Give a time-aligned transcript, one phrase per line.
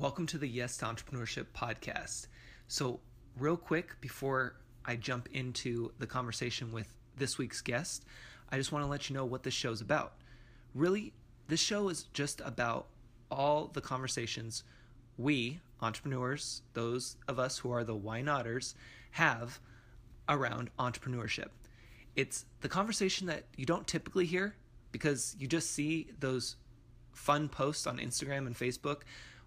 [0.00, 2.28] Welcome to the Yes to Entrepreneurship podcast.
[2.68, 3.00] So,
[3.36, 8.06] real quick, before I jump into the conversation with this week's guest,
[8.50, 10.14] I just want to let you know what this show's about.
[10.74, 11.12] Really,
[11.48, 12.86] this show is just about
[13.30, 14.64] all the conversations
[15.18, 18.74] we, entrepreneurs, those of us who are the why notters,
[19.10, 19.60] have
[20.30, 21.48] around entrepreneurship.
[22.16, 24.54] It's the conversation that you don't typically hear
[24.92, 26.56] because you just see those
[27.12, 29.02] fun posts on Instagram and Facebook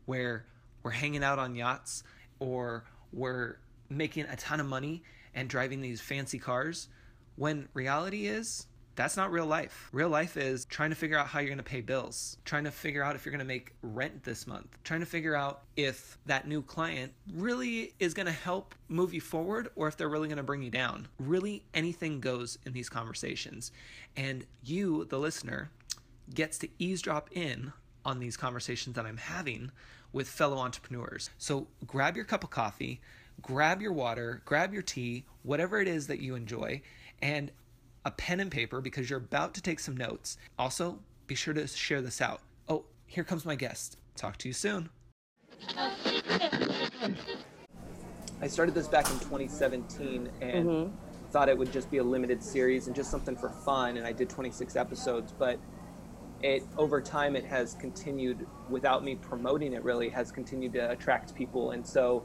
[0.05, 0.45] where
[0.83, 2.03] we're hanging out on yachts
[2.39, 3.57] or we're
[3.89, 5.03] making a ton of money
[5.33, 6.89] and driving these fancy cars
[7.35, 9.89] when reality is that's not real life.
[9.91, 12.71] Real life is trying to figure out how you're going to pay bills, trying to
[12.71, 16.17] figure out if you're going to make rent this month, trying to figure out if
[16.27, 20.27] that new client really is going to help move you forward or if they're really
[20.27, 21.07] going to bring you down.
[21.17, 23.71] Really, anything goes in these conversations.
[24.15, 25.71] And you, the listener,
[26.33, 27.73] gets to eavesdrop in
[28.05, 29.71] on these conversations that I'm having
[30.11, 31.29] with fellow entrepreneurs.
[31.37, 33.01] So grab your cup of coffee,
[33.41, 36.81] grab your water, grab your tea, whatever it is that you enjoy,
[37.21, 37.51] and
[38.05, 40.37] a pen and paper because you're about to take some notes.
[40.59, 42.41] Also, be sure to share this out.
[42.67, 43.97] Oh, here comes my guest.
[44.15, 44.89] Talk to you soon.
[48.41, 50.95] I started this back in 2017 and mm-hmm.
[51.31, 53.97] thought it would just be a limited series and just something for fun.
[53.97, 55.57] And I did 26 episodes, but
[56.43, 61.33] it over time it has continued without me promoting it really has continued to attract
[61.33, 61.71] people.
[61.71, 62.23] And so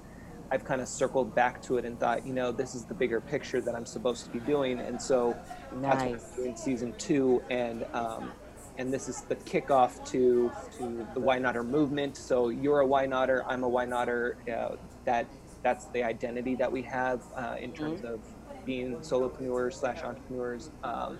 [0.50, 3.20] i've kind of circled back to it and thought you know this is the bigger
[3.20, 4.80] picture that i'm supposed to be doing.
[4.80, 5.36] And so
[5.74, 5.82] nice.
[5.82, 7.42] that's what i'm doing season two.
[7.50, 8.32] And um,
[8.76, 12.16] and this is the kickoff to to the why notter movement.
[12.16, 15.26] So you're a why notter i'm a why notter uh, that
[15.62, 18.14] that's the identity that we have uh, in terms mm-hmm.
[18.14, 18.20] of
[18.64, 20.70] being solopreneurs slash entrepreneurs.
[20.84, 21.18] Um,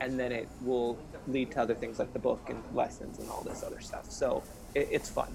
[0.00, 3.42] and then it will lead to other things like the book and lessons and all
[3.42, 4.10] this other stuff.
[4.10, 4.42] So
[4.74, 5.34] it, it's fun.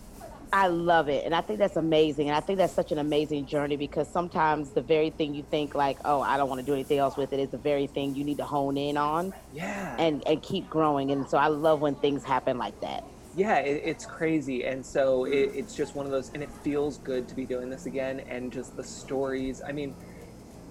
[0.53, 1.25] I love it.
[1.25, 2.29] And I think that's amazing.
[2.29, 5.73] And I think that's such an amazing journey because sometimes the very thing you think
[5.73, 8.13] like, oh, I don't want to do anything else with it is the very thing
[8.15, 9.33] you need to hone in on.
[9.51, 9.95] Yeah.
[9.97, 11.09] And and keep growing.
[11.09, 13.03] And so I love when things happen like that.
[13.35, 14.63] Yeah, it, it's crazy.
[14.65, 17.71] And so it, it's just one of those, and it feels good to be doing
[17.71, 18.19] this again.
[18.29, 19.63] And just the stories.
[19.67, 19.95] I mean,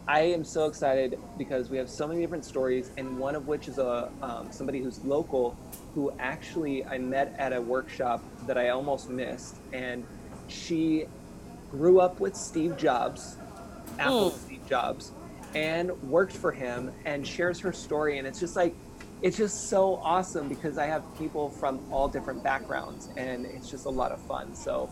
[0.09, 3.69] I am so excited because we have so many different stories, and one of which
[3.69, 5.57] is a um, somebody who's local,
[5.95, 10.05] who actually I met at a workshop that I almost missed, and
[10.49, 11.07] she
[11.71, 13.37] grew up with Steve Jobs,
[13.99, 14.39] Apple mm.
[14.39, 15.13] Steve Jobs,
[15.55, 18.75] and worked for him, and shares her story, and it's just like
[19.23, 23.87] it's just so awesome because I have people from all different backgrounds, and it's just
[23.87, 24.53] a lot of fun.
[24.57, 24.91] So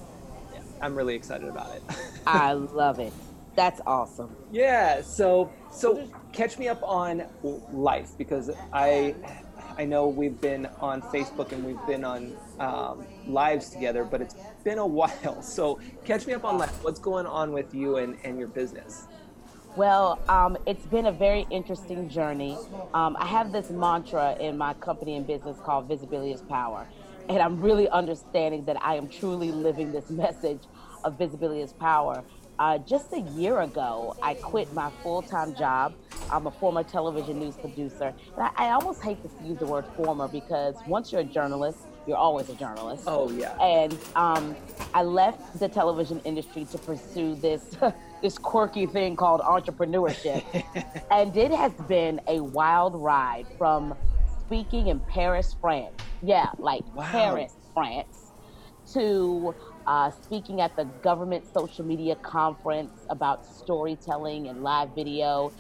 [0.55, 1.83] yeah, I'm really excited about it.
[2.29, 3.13] I love it.
[3.57, 4.35] That's awesome.
[4.53, 5.03] Yeah.
[5.03, 7.25] So so catch me up on
[7.73, 9.15] life because I
[9.79, 14.35] I know we've been on Facebook and we've been on um, lives together, but it's
[14.65, 15.43] been a while.
[15.43, 16.83] So catch me up on life.
[16.83, 19.07] What's going on with you and, and your business?
[19.77, 22.59] Well, um, it's been a very interesting journey.
[22.93, 26.89] Um, I have this mantra in my company and business called Visibility is Power.
[27.29, 30.63] And I'm really understanding that I am truly living this message
[31.05, 32.25] of visibility is power
[32.61, 35.95] uh, just a year ago, I quit my full time job.
[36.31, 38.15] I'm a former television news producer.
[38.37, 41.79] And I, I, almost hate to use the word former because once you're a journalist,
[42.07, 43.05] you're always a journalist.
[43.07, 43.57] Oh, yeah.
[43.61, 44.55] And um,
[44.93, 47.77] I left the television industry to pursue this.
[48.23, 50.45] this quirky thing called entrepreneurship.
[51.11, 53.95] and it has been a wild ride from
[54.45, 55.95] speaking in Paris, France.
[56.23, 57.05] Yeah, like wow.
[57.11, 58.33] Paris, France,
[58.93, 59.55] to
[59.87, 65.53] uh, speaking at the government social media conference about storytelling and live video,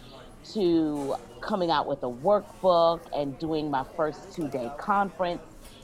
[0.55, 5.43] to coming out with a workbook and doing my first two day conference.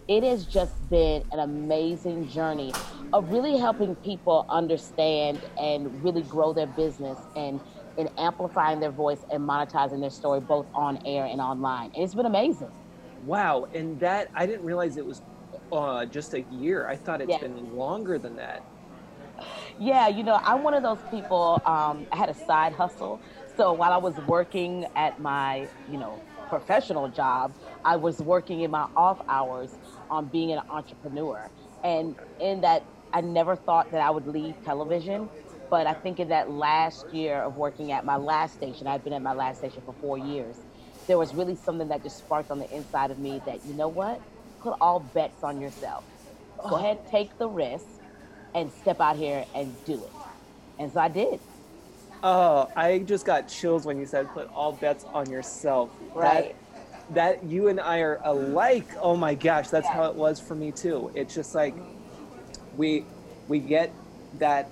[0.08, 2.76] It has just been an amazing journey
[3.12, 7.60] of really helping people understand and really grow their business and
[7.96, 11.90] in amplifying their voice and monetizing their story both on air and online.
[11.94, 12.72] And it's been amazing.
[13.16, 13.66] Wow.
[13.72, 15.22] And that, I didn't realize it was
[15.72, 16.86] uh, just a year.
[16.88, 17.38] I thought it's yeah.
[17.38, 18.62] been longer than that.
[19.78, 21.60] Yeah, you know, I'm one of those people.
[21.66, 23.20] Um, I had a side hustle,
[23.56, 27.54] so while I was working at my, you know, professional job,
[27.84, 29.78] I was working in my off hours
[30.10, 31.50] on being an entrepreneur.
[31.82, 35.30] And in that, I never thought that I would leave television.
[35.70, 39.12] But I think in that last year of working at my last station, I'd been
[39.12, 40.64] at my last station for four years.
[41.08, 43.88] There was really something that just sparked on the inside of me that, you know
[43.88, 44.22] what?
[44.60, 46.04] Put all bets on yourself.
[46.68, 47.86] Go ahead, take the risk,
[48.54, 50.12] and step out here and do it.
[50.78, 51.40] And so I did.
[52.22, 55.90] Oh, I just got chills when you said put all bets on yourself.
[56.14, 56.56] Right.
[57.10, 58.88] That, that you and I are alike.
[59.00, 59.94] Oh my gosh, that's yeah.
[59.94, 61.12] how it was for me too.
[61.14, 61.74] It's just like
[62.76, 63.04] we
[63.48, 63.92] we get
[64.38, 64.68] that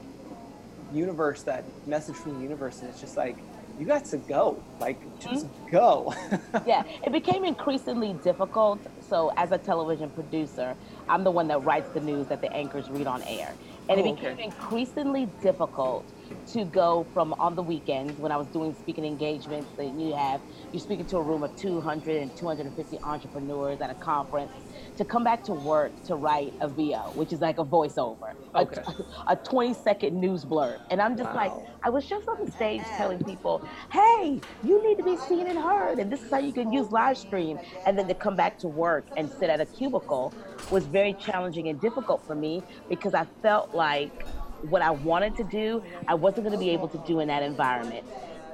[0.92, 3.36] universe, that message from the universe, and it's just like
[3.78, 5.70] you got to go, like just mm-hmm.
[5.70, 6.14] go.
[6.66, 8.80] yeah, it became increasingly difficult.
[9.08, 10.76] So as a television producer,
[11.08, 13.52] I'm the one that writes the news that the anchors read on air,
[13.88, 14.44] and oh, it became okay.
[14.44, 16.04] increasingly difficult
[16.52, 20.40] to go from on the weekends when I was doing speaking engagements that you have,
[20.72, 24.52] you're speaking to a room of 200 and 250 entrepreneurs at a conference
[24.96, 28.82] to come back to work to write a VO, which is like a voiceover, okay.
[29.26, 30.78] a, a 20 second news blurb.
[30.90, 31.36] And I'm just wow.
[31.36, 35.46] like, I was just on the stage telling people, hey, you need to be seen
[35.46, 35.98] and heard.
[35.98, 37.58] And this is how you can use live stream.
[37.86, 40.32] And then to come back to work and sit at a cubicle
[40.70, 44.24] was very challenging and difficult for me because I felt like
[44.70, 47.42] what I wanted to do, I wasn't going to be able to do in that
[47.42, 48.04] environment.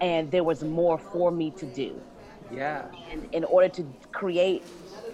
[0.00, 2.00] And there was more for me to do.
[2.52, 2.86] Yeah.
[3.10, 4.64] And in order to create,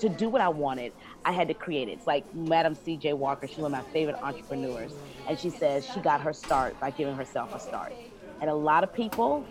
[0.01, 0.93] to do what I wanted,
[1.25, 1.93] I had to create it.
[1.93, 3.13] It's like Madam C.J.
[3.15, 4.93] Walker, she's one of my favorite entrepreneurs.
[5.29, 7.93] And she says she got her start by giving herself a start.
[8.41, 9.45] And a lot of people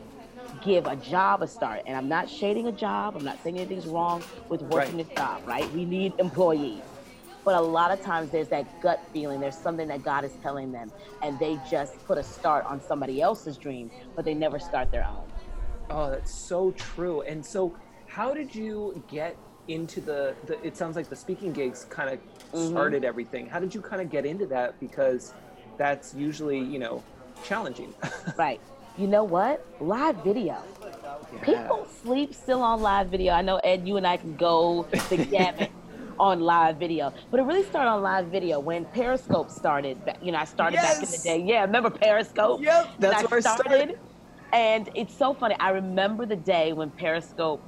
[0.63, 1.81] give a job a start.
[1.85, 5.11] And I'm not shading a job, I'm not saying anything's wrong with working right.
[5.11, 5.69] a job, right?
[5.73, 6.81] We need employees.
[7.45, 10.71] But a lot of times there's that gut feeling, there's something that God is telling
[10.71, 14.91] them, and they just put a start on somebody else's dream, but they never start
[14.91, 15.23] their own.
[15.89, 17.21] Oh, that's so true.
[17.21, 17.77] And so,
[18.07, 19.37] how did you get
[19.67, 22.69] into the, the it sounds like the speaking gigs kind of mm-hmm.
[22.69, 23.47] started everything.
[23.47, 24.79] How did you kind of get into that?
[24.79, 25.33] Because
[25.77, 27.03] that's usually, you know,
[27.43, 27.93] challenging.
[28.37, 28.61] right.
[28.97, 29.65] You know what?
[29.81, 30.61] Live video.
[31.33, 31.43] Yeah.
[31.43, 33.33] People sleep still on live video.
[33.33, 35.71] I know Ed, you and I can go the gamut
[36.19, 37.13] on live video.
[37.31, 39.97] But it really started on live video when Periscope started.
[40.21, 40.93] You know, I started yes.
[40.93, 41.51] back in the day.
[41.51, 42.61] Yeah, remember Periscope?
[42.61, 43.63] Yep, that's where I started.
[43.63, 43.99] started.
[44.53, 45.55] And it's so funny.
[45.59, 47.61] I remember the day when Periscope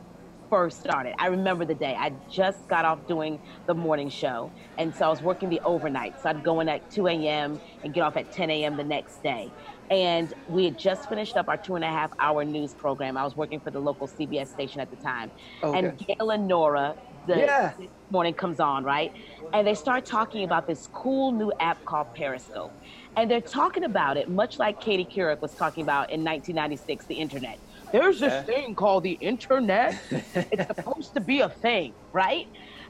[0.49, 1.13] first started.
[1.19, 1.95] I remember the day.
[1.97, 4.51] I just got off doing the morning show.
[4.77, 6.21] And so I was working the overnight.
[6.21, 7.59] So I'd go in at 2 a.m.
[7.83, 8.77] and get off at 10 a.m.
[8.77, 9.51] the next day.
[9.89, 13.17] And we had just finished up our two and a half hour news program.
[13.17, 15.31] I was working for the local CBS station at the time.
[15.63, 15.79] Oh, okay.
[15.79, 16.95] And Gayle and Norah,
[17.27, 17.73] the yeah.
[18.09, 19.13] morning comes on, right?
[19.53, 22.71] And they start talking about this cool new app called Periscope.
[23.15, 27.15] And they're talking about it much like Katie Couric was talking about in 1996, the
[27.15, 27.59] internet.
[27.91, 29.99] There's this thing called the internet.
[30.11, 32.47] it's supposed to be a thing, right?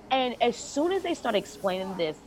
[0.09, 2.17] And as soon as they started explaining this,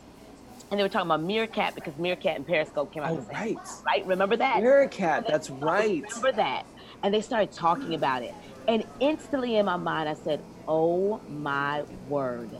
[0.71, 3.11] and they were talking about Meerkat because Meerkat and Periscope came out.
[3.11, 3.59] Oh, right.
[3.85, 4.07] Right?
[4.07, 4.63] Remember that?
[4.63, 6.03] Meerkat, that's right.
[6.03, 6.65] Remember that.
[7.03, 8.35] And they started talking about it.
[8.71, 12.51] And instantly in my mind, I said, oh my word,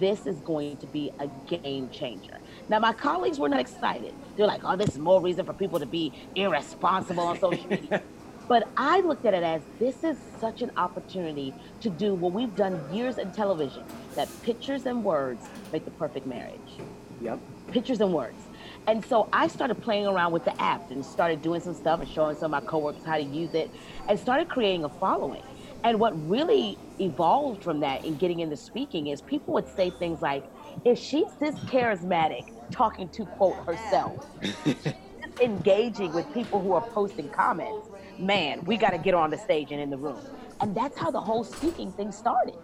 [0.00, 2.38] this is going to be a game changer.
[2.70, 4.14] Now, my colleagues were not excited.
[4.34, 8.02] They're like, oh, this is more reason for people to be irresponsible on social media.
[8.48, 11.52] but I looked at it as this is such an opportunity
[11.82, 13.84] to do what we've done years in television
[14.14, 16.80] that pictures and words make the perfect marriage.
[17.20, 17.40] Yep.
[17.72, 18.40] Pictures and words.
[18.86, 22.08] And so I started playing around with the app and started doing some stuff and
[22.08, 23.70] showing some of my coworkers how to use it
[24.08, 25.42] and started creating a following.
[25.84, 30.20] And what really evolved from that in getting into speaking is people would say things
[30.20, 30.44] like,
[30.84, 34.24] if she's this charismatic, talking to quote herself,
[35.42, 37.88] engaging with people who are posting comments,
[38.18, 40.28] man, we got to get on the stage and in the room.
[40.60, 42.56] And that's how the whole speaking thing started.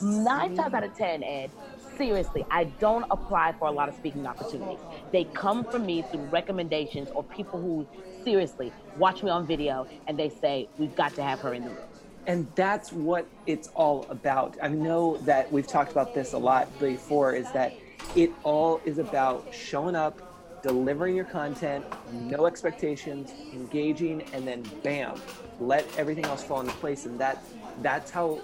[0.00, 1.52] Nine times out of 10, Ed,
[1.96, 4.78] seriously, I don't apply for a lot of speaking opportunities.
[5.12, 7.86] They come from me through recommendations or people who
[8.24, 11.70] seriously watch me on video and they say, we've got to have her in the
[11.70, 11.78] room
[12.26, 14.56] and that's what it's all about.
[14.60, 17.74] I know that we've talked about this a lot before is that
[18.14, 25.20] it all is about showing up, delivering your content, no expectations, engaging, and then bam,
[25.60, 27.06] let everything else fall into place.
[27.06, 27.42] And that
[27.82, 28.40] that's how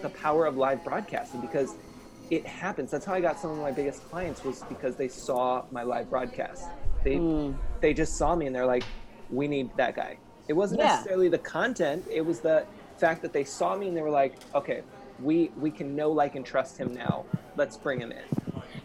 [0.00, 1.74] the power of live broadcasting because
[2.30, 2.90] it happens.
[2.90, 6.08] That's how I got some of my biggest clients was because they saw my live
[6.08, 6.64] broadcast.
[7.04, 7.56] They mm.
[7.80, 8.84] they just saw me and they're like,
[9.30, 10.16] we need that guy.
[10.48, 10.88] It wasn't yeah.
[10.88, 12.64] necessarily the content, it was the
[12.98, 14.82] fact that they saw me and they were like, okay,
[15.20, 17.24] we we can know, like, and trust him now.
[17.56, 18.22] Let's bring him in.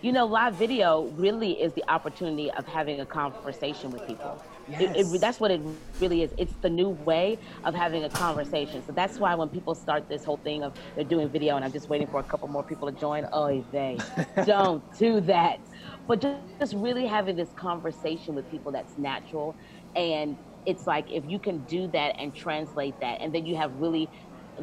[0.02, 4.42] You know, live video really is the opportunity of having a conversation with people.
[4.68, 4.82] Yes.
[4.96, 5.62] It, it, that's what it
[6.00, 6.34] really is.
[6.38, 8.84] It's the new way of having a conversation.
[8.84, 11.72] So that's why when people start this whole thing of they're doing video and I'm
[11.72, 13.98] just waiting for a couple more people to join, oh, they
[14.46, 15.60] don't do that.
[16.08, 19.56] But just, just really having this conversation with people that's natural
[19.96, 23.72] and it's like if you can do that and translate that, and then you have
[23.76, 24.10] really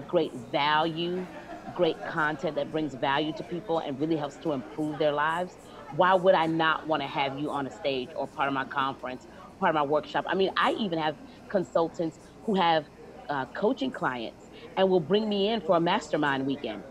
[0.07, 1.29] great value,
[1.73, 5.57] great content that brings value to people and really helps to improve their lives,
[5.91, 8.65] why would I not want to have you on a stage or part of my
[8.65, 9.27] conference,
[9.63, 10.25] part of my workshop?
[10.29, 11.15] I mean, I even have
[11.49, 12.85] consultants who have
[13.29, 16.83] uh, coaching clients and will bring me in for a mastermind weekend.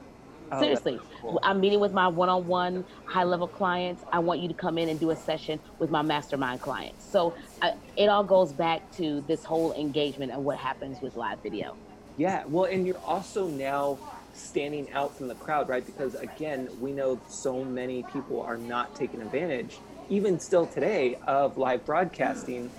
[0.53, 1.39] Oh, Seriously, cool.
[1.43, 4.03] I'm meeting with my one-on-one high-level clients.
[4.11, 7.09] I want you to come in and do a session with my mastermind clients.
[7.09, 11.39] So I, it all goes back to this whole engagement and what happens with live
[11.43, 11.75] video.
[12.17, 13.97] Yeah, well, and you're also now
[14.41, 15.85] standing out from the crowd, right?
[15.85, 19.77] Because again, we know so many people are not taking advantage,
[20.09, 22.69] even still today, of live broadcasting,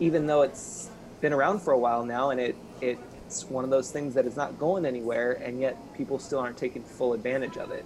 [0.00, 3.90] even though it's been around for a while now and it it's one of those
[3.90, 7.70] things that is not going anywhere, and yet people still aren't taking full advantage of
[7.72, 7.84] it.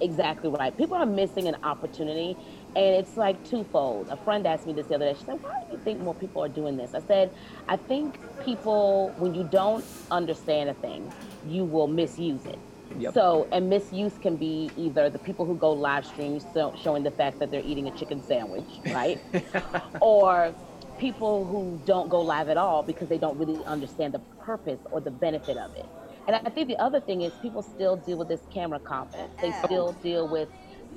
[0.00, 0.76] Exactly right.
[0.76, 2.36] People are missing an opportunity,
[2.74, 4.08] and it's like twofold.
[4.10, 5.18] A friend asked me this the other day.
[5.18, 7.30] She said, "Why do you think more people are doing this?" I said,
[7.68, 11.10] "I think people, when you don't understand a thing,
[11.46, 12.58] you will misuse it."
[12.98, 13.14] Yep.
[13.14, 17.10] So, and misuse can be either the people who go live streams so, showing the
[17.10, 19.18] fact that they're eating a chicken sandwich, right?
[20.00, 20.54] or
[20.98, 25.00] people who don't go live at all because they don't really understand the purpose or
[25.00, 25.86] the benefit of it.
[26.26, 29.32] And I think the other thing is people still deal with this camera confidence.
[29.40, 30.48] They still deal with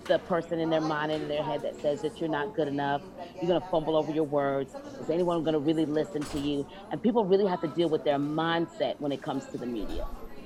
[0.06, 2.68] the person in their mind and in their head that says that you're not good
[2.68, 3.02] enough.
[3.36, 4.76] You're going to fumble over your words.
[5.02, 6.68] Is anyone going to really listen to you?
[6.92, 10.06] And people really have to deal with their mindset when it comes to the media.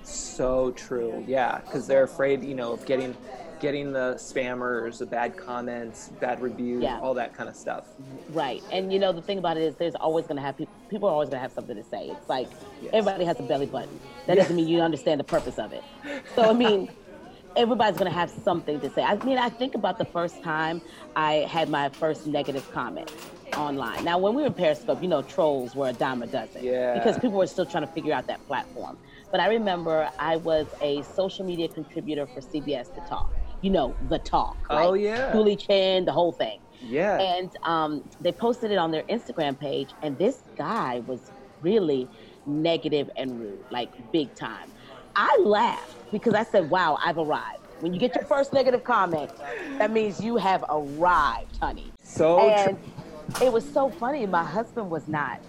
[0.10, 1.24] So true.
[1.28, 3.16] Yeah, because they're afraid, you know, of getting
[3.60, 6.98] getting the spammers, the bad comments, bad reviews, Yeah.
[7.01, 7.88] all that kind of stuff.
[8.30, 8.63] Right.
[8.72, 11.10] And you know, the thing about it is there's always going to have people, people
[11.10, 12.08] are always going to have something to say.
[12.08, 12.48] It's like
[12.82, 12.92] Yes.
[12.94, 14.00] everybody has a belly button.
[14.28, 14.44] That Yeah.
[14.44, 15.84] doesn't mean you understand the purpose of it.
[16.36, 16.88] So, I mean,
[17.58, 19.04] everybody's going to have something to say.
[19.04, 20.82] I mean, I think about the first time
[21.18, 23.12] I had my first negative comment
[23.58, 24.06] online.
[24.06, 26.63] Now, when we were in Periscope, you know, trolls were a dime a dozen.
[26.63, 26.94] Yeah.
[26.94, 28.98] Because people were still trying to figure out that platform.
[29.32, 33.34] But I remember I was a social media contributor for CBS The Talk.
[33.62, 34.58] You know, The Talk.
[34.70, 35.32] Oh, yeah.
[35.32, 36.60] Julie Chen, the whole thing.
[36.82, 37.20] Yeah.
[37.20, 41.32] And um, they posted it on their Instagram page, and this guy was
[41.62, 42.08] really
[42.46, 44.72] negative and rude, like big time.
[45.16, 49.32] I laughed because I said, "Wow, I've arrived." When you get your first negative comment,
[49.78, 51.92] that means you have arrived, honey.
[52.04, 52.78] so and
[53.36, 53.48] true.
[53.48, 54.26] it was so funny.
[54.26, 55.40] My husband was not,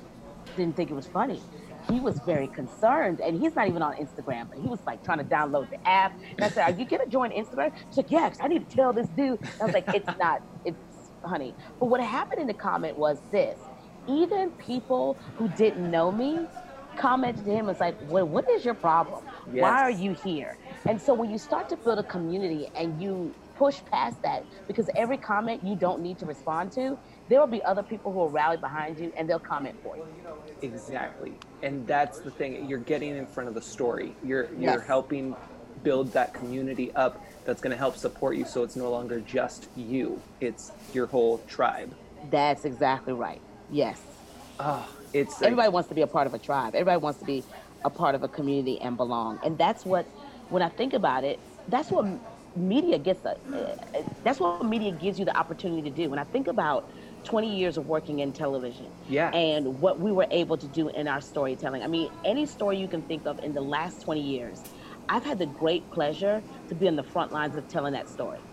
[0.57, 1.41] didn't think it was funny.
[1.91, 5.19] He was very concerned, and he's not even on Instagram, but he was like trying
[5.19, 6.13] to download the app.
[6.39, 8.93] And I said, "Are you gonna join Instagram?" She's like, "Yeah, I need to tell
[8.93, 10.81] this dude." I was like, "It's not, it's
[11.25, 13.61] honey." But what happened in the comment was this:
[14.09, 16.49] even people who didn't know me
[16.97, 17.69] commented to him.
[17.69, 18.29] It's like, "What?
[18.29, 19.25] What is your problem?
[19.47, 19.63] Yes.
[19.63, 23.37] Why are you here?" And so when you start to build a community and you
[23.57, 26.99] push past that, because every comment you don't need to respond to,
[27.31, 30.13] there will be other people who will rally behind you and they'll comment for you.
[30.63, 31.41] Exactly.
[31.63, 32.69] And that's the thing.
[32.69, 34.17] You're getting in front of the story.
[34.23, 34.87] You're you're Yes.
[34.87, 35.37] helping
[35.83, 39.69] build that community up that's going to help support you so it's no longer just
[39.77, 40.21] you.
[40.41, 41.95] It's your whole tribe.
[42.31, 43.41] That's exactly right.
[43.71, 44.03] Yes.
[44.59, 46.75] Oh, it's Everybody wants to be a part of a tribe.
[46.75, 47.45] Everybody wants to be
[47.85, 49.39] a part of a community and belong.
[49.43, 50.05] And that's what,
[50.49, 52.05] when I think about it, that's what
[52.57, 53.25] media gets.
[53.25, 56.11] A, uh, that's what media gives you the opportunity to do.
[56.11, 56.91] When I think about
[57.25, 59.35] 20 years of working in television, Yeah.
[59.35, 61.83] and what we were able to do in our storytelling.
[61.83, 64.67] I mean, any story you can think of in the last 20 years,
[65.09, 68.47] I've had the great pleasure to be on the front lines of telling that story.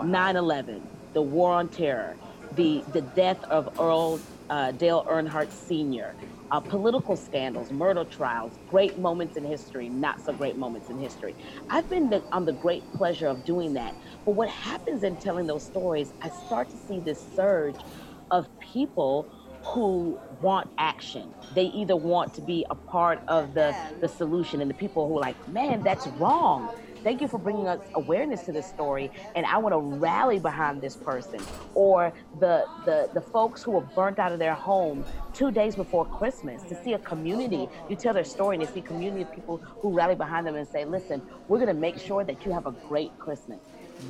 [0.00, 2.18] 9/11, the War on Terror,
[2.50, 6.16] the the death of Earl uh, Dale Earnhardt Sr.,
[6.52, 11.34] uh, political scandals, murder trials, great moments in history, not so great moments in history.
[11.70, 13.96] I've been the, on the great pleasure of doing that.
[14.24, 17.84] But what happens in telling those stories, I start to see this surge
[18.30, 19.28] of people
[19.64, 21.34] who want action.
[21.50, 25.16] They either want to be a part of the, the solution and the people who
[25.18, 26.70] are like, man, that's wrong.
[27.04, 30.82] Thank you for bringing us awareness to this story, and I want to rally behind
[30.82, 31.48] this person.
[31.74, 36.04] Or the, the the folks who were burnt out of their home two days before
[36.06, 37.70] Christmas to see a community.
[37.88, 40.66] You tell their story, and they see community of people who rally behind them and
[40.66, 43.62] say, "Listen, we're going to make sure that you have a great Christmas."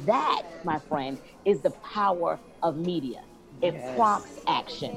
[0.06, 3.20] That, my friend, is the power of media.
[3.62, 3.96] It Yes.
[3.96, 4.96] prompts action.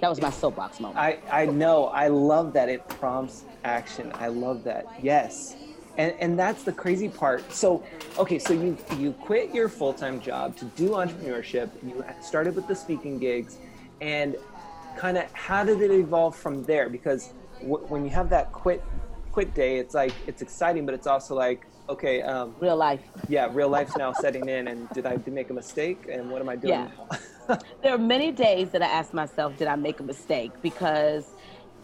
[0.00, 0.98] That was my soapbox moment.
[0.98, 1.86] I, I know.
[1.86, 4.12] I love that it prompts action.
[4.14, 4.86] I love that.
[5.02, 5.56] Yes.
[5.96, 7.50] And, and that's the crazy part.
[7.52, 7.82] So,
[8.18, 11.70] okay, so you you quit your full time job to do entrepreneurship.
[11.82, 13.56] You started with the speaking gigs,
[14.02, 14.36] and
[14.98, 16.90] kind of how did it evolve from there?
[16.90, 18.82] Because w- when you have that quit
[19.32, 23.00] quit day, it's like it's exciting, but it's also like okay, um, Real life.
[23.28, 26.06] yeah, real life's now setting in, and did I make a mistake?
[26.10, 26.72] And what am I doing?
[26.74, 26.88] Yeah.
[27.82, 30.50] There are many days that I ask myself, did I make a mistake?
[30.62, 31.24] Because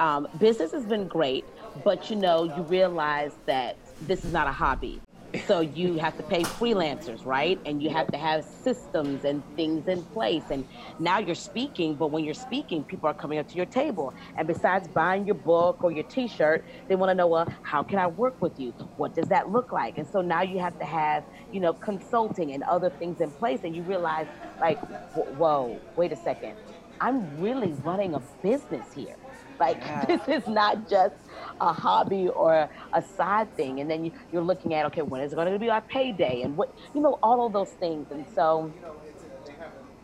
[0.01, 1.45] um, business has been great,
[1.85, 5.01] but you know, you realize that this is not a hobby.
[5.47, 7.61] So you have to pay freelancers, right?
[7.65, 10.51] And you have to have systems and things in place.
[10.51, 10.67] And
[10.99, 14.15] now you're speaking, but when you're speaking, people are coming up to your table.
[14.37, 17.99] And besides buying your book or your t-shirt, they want to know, well, how can
[17.99, 18.75] I work with you?
[18.97, 19.99] What does that look like?
[19.99, 23.61] And so now you have to have, you know, consulting and other things in place.
[23.65, 24.29] And you realize
[24.61, 24.81] like,
[25.15, 26.57] whoa, wait a second.
[27.01, 29.17] I'm really running a business here.
[29.63, 30.05] Like yeah.
[30.09, 31.15] this is not just
[31.61, 33.81] a hobby or a side thing.
[33.81, 36.43] And then you, you're looking at, okay, when is it going to be our payday?
[36.43, 38.09] And what, you know, all of those things.
[38.11, 38.75] And so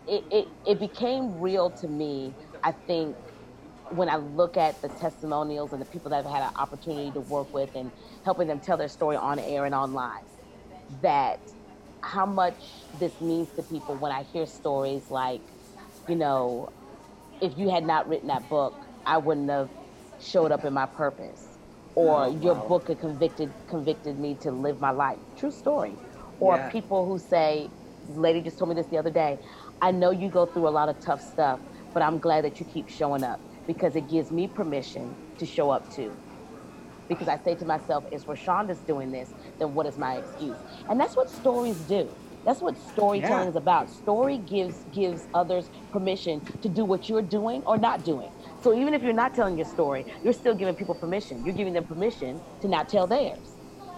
[0.06, 3.18] it, it, it became real to me, I think,
[3.88, 7.20] when I look at the testimonials and the people that I've had an opportunity to
[7.20, 7.92] work with and
[8.24, 10.24] helping them tell their story on air and online,
[11.02, 11.40] that
[12.02, 15.42] how much this means to people when I hear stories like,
[16.06, 16.68] you know,
[17.40, 19.70] if you had not written that book, I wouldn't have
[20.20, 21.56] showed up in my purpose.
[21.94, 25.18] Or oh, your book had convicted convicted me to live my life.
[25.36, 25.94] True story.
[26.38, 26.70] Or yeah.
[26.70, 27.70] people who say,
[28.10, 29.38] lady just told me this the other day,
[29.80, 31.58] I know you go through a lot of tough stuff,
[31.94, 35.70] but I'm glad that you keep showing up because it gives me permission to show
[35.70, 36.14] up too.
[37.08, 40.58] Because I say to myself, if Rashonda's doing this, then what is my excuse?
[40.90, 42.06] And that's what stories do.
[42.44, 43.50] That's what storytelling yeah.
[43.50, 43.90] is about.
[43.90, 48.30] Story gives gives others permission to do what you're doing or not doing.
[48.62, 51.44] So even if you're not telling your story, you're still giving people permission.
[51.44, 53.38] You're giving them permission to not tell theirs.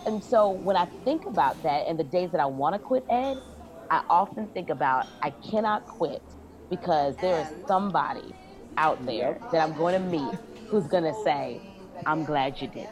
[0.07, 3.05] And so when I think about that and the days that I want to quit
[3.09, 3.39] Ed,
[3.91, 6.23] I often think about I cannot quit
[6.69, 8.35] because there is somebody
[8.77, 10.39] out there that I'm going to meet
[10.69, 11.61] who's going to say,
[12.07, 12.89] I'm glad you did.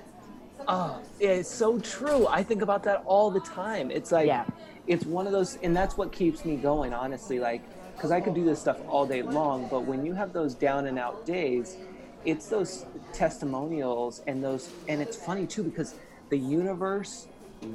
[0.67, 2.27] Oh, it's so true.
[2.27, 3.91] I think about that all the time.
[3.91, 4.45] It's like, yeah.
[4.87, 7.39] it's one of those, and that's what keeps me going, honestly.
[7.39, 7.63] Like,
[7.99, 10.87] because I could do this stuff all day long, but when you have those down
[10.87, 11.76] and out days,
[12.25, 15.97] it's those testimonials and those, and it's funny too because
[16.31, 17.26] the universe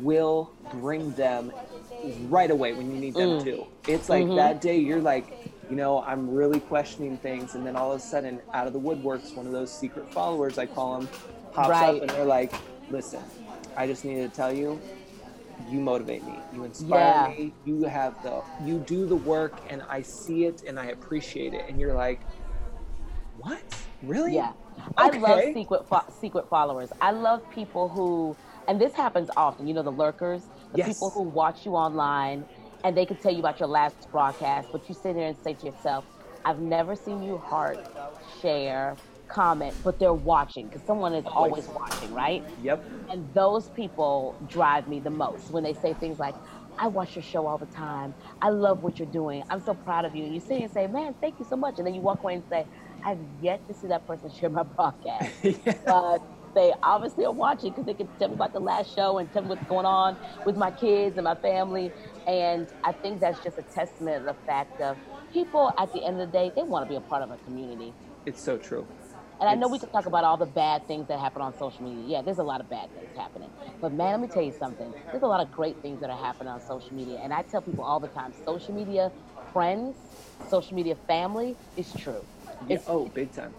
[0.02, 1.52] will bring them
[2.30, 3.44] right away when you need them mm.
[3.44, 3.66] to.
[3.92, 4.38] It's like mm-hmm.
[4.38, 8.02] that day you're like, you know, I'm really questioning things, and then all of a
[8.02, 11.10] sudden, out of the woodworks, one of those secret followers, I call them,
[11.52, 11.96] pops right.
[11.96, 12.54] up, and they're like,
[12.90, 13.22] "Listen,
[13.76, 14.80] I just needed to tell you,
[15.70, 17.34] you motivate me you inspire yeah.
[17.38, 21.54] me you have the you do the work and i see it and i appreciate
[21.54, 22.22] it and you're like
[23.38, 23.62] what
[24.02, 24.92] really yeah okay.
[24.98, 28.38] i love secret fo- secret followers i love people who
[28.68, 30.88] and this happens often you know the lurkers the yes.
[30.88, 32.46] people who watch you online
[32.84, 35.54] and they can tell you about your last broadcast but you sit there and say
[35.54, 36.06] to yourself
[36.46, 37.80] i've never seen you heart
[38.42, 39.00] share
[39.34, 42.44] comment, but they're watching because someone is always watching, right?
[42.62, 42.84] Yep.
[43.10, 46.36] And those people drive me the most when they say things like,
[46.78, 48.14] I watch your show all the time.
[48.42, 49.44] I love what you're doing.
[49.50, 50.24] I'm so proud of you.
[50.24, 51.78] And you sit and say, man, thank you so much.
[51.78, 52.66] And then you walk away and say,
[53.06, 55.32] I've yet to see that person share my broadcast.
[55.44, 55.74] yeah.
[55.86, 56.22] But
[56.56, 59.42] they obviously are watching because they can tell me about the last show and tell
[59.44, 61.92] me what's going on with my kids and my family.
[62.28, 64.98] And I think that's just a testament of the fact of
[65.32, 67.38] people at the end of the day, they want to be a part of a
[67.38, 67.94] community.
[68.26, 68.88] It's so true.
[69.40, 71.84] And I know we can talk about all the bad things that happen on social
[71.84, 72.18] media.
[72.18, 73.50] Yeah, there's a lot of bad things happening.
[73.82, 74.94] But man, let me tell you something.
[75.12, 77.20] There's a lot of great things that are happening on social media.
[77.24, 79.12] And I tell people all the time, social media
[79.52, 79.98] friends,
[80.50, 82.26] social media family is true.
[82.68, 83.54] Yeah, oh, big time.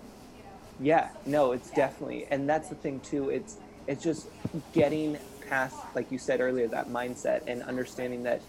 [0.81, 2.27] Yeah, no, it's definitely.
[2.31, 3.31] And that's the thing too.
[3.31, 4.27] It's it's just
[4.73, 8.41] getting past like you said earlier that mindset and understanding that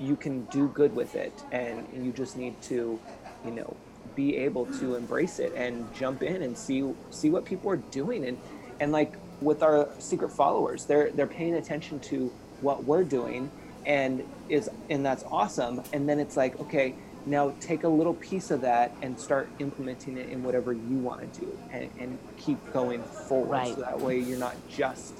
[0.00, 3.00] you can do good with it and you just need to,
[3.44, 3.76] you know,
[4.18, 8.26] be able to embrace it and jump in and see see what people are doing.
[8.26, 8.36] And
[8.80, 13.48] and like with our secret followers they're they're paying attention to what we're doing
[13.86, 15.82] and is and that's awesome.
[15.92, 20.16] And then it's like okay now take a little piece of that and start implementing
[20.16, 23.50] it in whatever you want to do and, and keep going forward.
[23.50, 23.74] Right.
[23.76, 25.14] so that way you're not just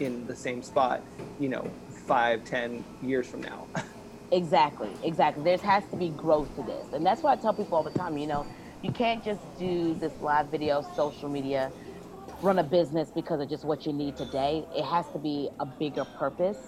[0.00, 1.02] in the same spot
[1.38, 1.70] you know
[2.06, 3.66] five ten years from now
[4.30, 5.42] Exactly, exactly.
[5.42, 6.92] There has to be growth to this.
[6.92, 8.46] And that's why I tell people all the time, you know,
[8.82, 11.72] you can't just do this live video, social media,
[12.42, 14.64] run a business because of just what you need today.
[14.76, 16.58] It has to be a bigger purpose.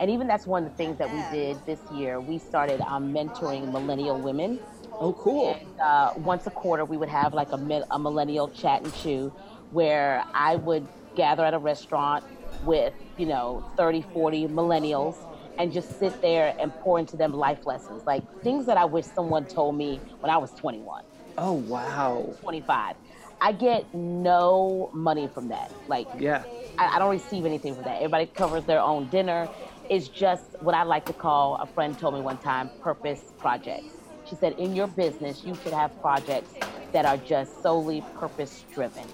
[0.00, 2.20] And even that's one of the things that we did this year.
[2.20, 4.58] We started um, mentoring millennial women.
[4.92, 5.54] Oh, cool.
[5.54, 9.30] And, uh, once a quarter, we would have like a, a millennial chat and chew
[9.72, 12.24] where I would gather at a restaurant
[12.64, 15.16] with, you know, 30, 40 millennials
[15.60, 19.04] and just sit there and pour into them life lessons, like things that I wish
[19.04, 21.04] someone told me when I was 21.
[21.36, 22.34] Oh, wow.
[22.40, 22.96] 25.
[23.42, 25.70] I get no money from that.
[25.86, 26.44] Like, yeah,
[26.78, 27.96] I, I don't receive anything from that.
[27.96, 29.50] Everybody covers their own dinner.
[29.90, 33.92] It's just what I like to call, a friend told me one time, purpose projects.
[34.26, 36.54] She said, in your business, you should have projects
[36.92, 39.04] that are just solely purpose driven.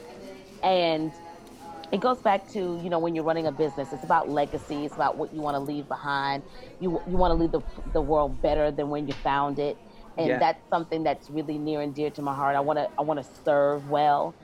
[0.63, 1.11] And
[1.93, 4.95] it goes back to you know when you're running a business it's about legacy it's
[4.95, 6.43] about what you want to leave behind.
[6.81, 9.77] You you want to leave the, the world better than when you found it
[10.19, 10.39] and Yeah.
[10.39, 12.57] that's something that's really near and dear to my heart.
[12.57, 14.35] I want to i want to serve well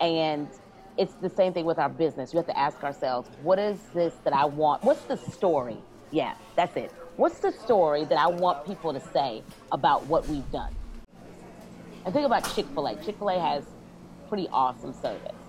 [0.00, 0.48] and
[0.96, 2.34] it's the same thing with our business.
[2.34, 4.84] We have to ask ourselves what is this that i want?
[4.84, 5.78] What's the story?
[6.10, 6.92] Yeah that's it.
[7.16, 10.74] What's the story that i want people to say about what we've done?
[12.04, 12.96] And think about chick-fil-a.
[12.96, 13.64] Chick-fil-a has
[14.28, 15.39] pretty awesome service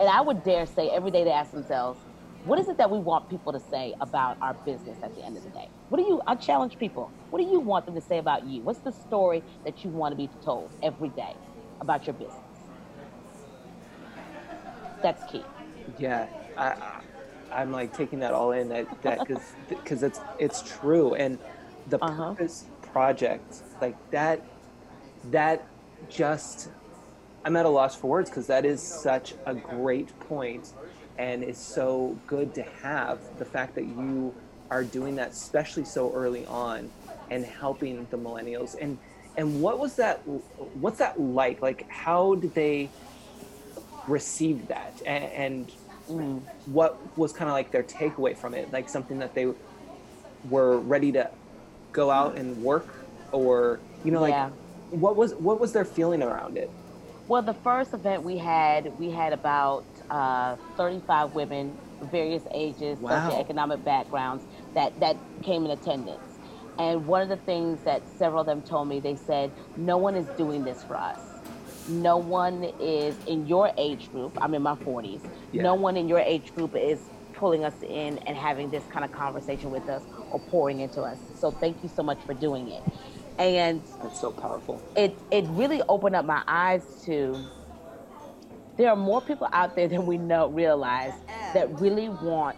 [0.00, 2.00] and I would dare say every day they ask themselves,
[2.44, 5.36] what is it that we want people to say about our business at the end
[5.36, 5.68] of the day?
[5.88, 8.62] What do you, I challenge people, what do you want them to say about you?
[8.62, 11.34] What's the story that you want to be told every day
[11.82, 12.44] about your business?
[15.02, 15.44] That's key.
[15.98, 16.74] Yeah, I,
[17.52, 18.68] I'm like taking that all in.
[18.68, 21.38] That that because because it's it's true, and
[21.88, 22.36] the Uh-huh.
[22.36, 24.44] purpose project like that
[25.24, 25.66] that
[26.08, 26.68] just
[27.48, 30.68] I'm at a loss for words because that is such a great point,
[31.16, 34.36] and it's so good to have the fact that you
[34.70, 36.92] are doing that, especially so early on,
[37.30, 38.74] and helping the millennials.
[38.78, 39.00] And
[39.34, 40.20] and what was that?
[40.26, 41.62] What's that like?
[41.62, 42.96] Like, how did they
[44.06, 45.00] receive that?
[45.06, 45.72] And, and
[46.08, 46.48] Mm.
[46.64, 48.72] what was kind of like their takeaway from it?
[48.72, 49.46] Like something that they
[50.42, 51.30] were ready to
[51.92, 52.94] go out and work,
[53.32, 54.50] or you know, like Yeah.
[54.90, 56.74] what was what was their feeling around it?
[57.28, 63.28] Well, the first event we had, we had about uh, 35 women, various ages, Wow.
[63.30, 66.38] socioeconomic backgrounds that, that came in attendance.
[66.78, 70.16] And one of the things that several of them told me, they said, no one
[70.16, 71.20] is doing this for us.
[71.86, 74.38] No one is in your age group.
[74.40, 75.22] I'm in my 40s.
[75.52, 75.64] Yeah.
[75.64, 79.12] No one in your age group is pulling us in and having this kind of
[79.12, 81.18] conversation with us or pouring into us.
[81.34, 82.82] So thank you so much for doing it.
[83.38, 84.82] And That's so powerful.
[84.96, 87.50] it it really opened up my eyes to
[88.76, 91.14] there are more people out there than we know realize
[91.52, 92.56] that really want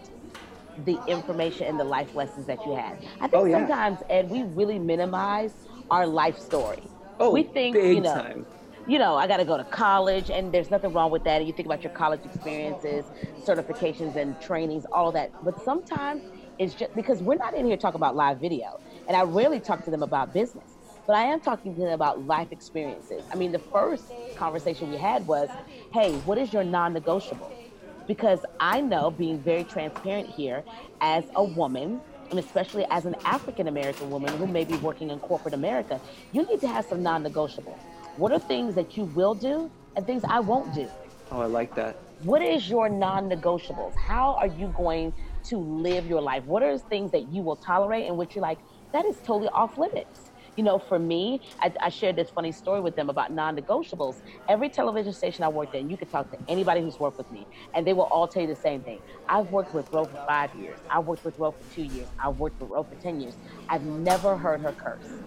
[0.76, 2.98] the information and the life lessons that you had.
[3.20, 3.58] I think Oh, yeah.
[3.68, 5.54] sometimes Ed we really minimize
[5.90, 6.92] our life story.
[7.18, 8.46] Oh, we think you know time.
[8.86, 11.38] you know, I got to go to college, and there's nothing wrong with that.
[11.38, 13.10] And you think about your college experiences,
[13.46, 15.32] certifications, and trainings, all that.
[15.42, 16.22] But sometimes
[16.58, 18.66] it's just because we're not in here talking about live video,
[19.06, 22.24] and I rarely talk to them about business, but I am talking to them about
[22.24, 23.26] life experiences.
[23.32, 25.56] I mean, the first conversation we had was,
[25.92, 27.58] "Hey, what is your non-negotiable?"
[28.06, 30.66] Because I know, being very transparent here,
[31.00, 35.20] as a woman, and especially as an African American woman who may be working in
[35.20, 37.80] corporate America, you need to have some non negotiables.
[38.14, 40.90] What are things that you will do and things I won't do?
[41.30, 41.98] Oh, I like that.
[42.18, 43.94] What is your non negotiables?
[43.96, 46.44] How are you going to live your life?
[46.44, 48.60] What are things that you will tolerate and which you're like,
[48.92, 50.32] that is totally off limits?
[50.56, 54.16] You know, for me, I, I shared this funny story with them about non negotiables.
[54.48, 57.48] Every television station I worked in, you could talk to anybody who's worked with me,
[57.74, 59.00] and they will all tell you the same thing.
[59.28, 60.80] I've worked with Ro for five years.
[60.90, 62.10] I've worked with Ro for two years.
[62.22, 63.36] I've worked with Ro for 10 years.
[63.68, 65.22] I've never heard her curse.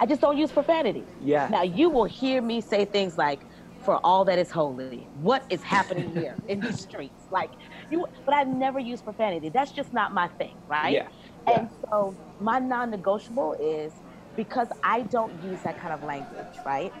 [0.00, 1.08] I just don't use profanity.
[1.18, 1.48] Yeah.
[1.50, 3.40] Now you will hear me say things like,
[3.84, 7.50] "For all that is holy, what is happening here in these streets?" Like
[7.90, 9.50] you, but I've never use profanity.
[9.50, 10.94] That's just not my thing, right?
[10.94, 11.08] Yeah.
[11.56, 14.02] And so my non-negotiable is
[14.36, 16.94] because I don't use that kind of language, right?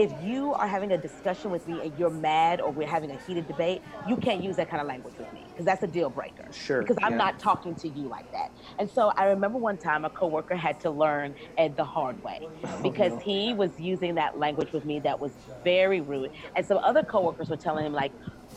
[0.00, 3.16] If you are having a discussion with me and you're mad or we're having a
[3.16, 6.10] heated debate, you can't use that kind of language with me because that's a deal
[6.10, 6.44] breaker.
[6.52, 7.18] Sure, Because I'm yeah.
[7.18, 8.50] not talking to you like that.
[8.78, 12.50] And so I remember one time a coworker had to learn Ed the hard way
[12.64, 13.20] oh, because no.
[13.22, 16.30] he was using that language with me that was very rude.
[16.56, 18.12] And some other coworkers were telling him like,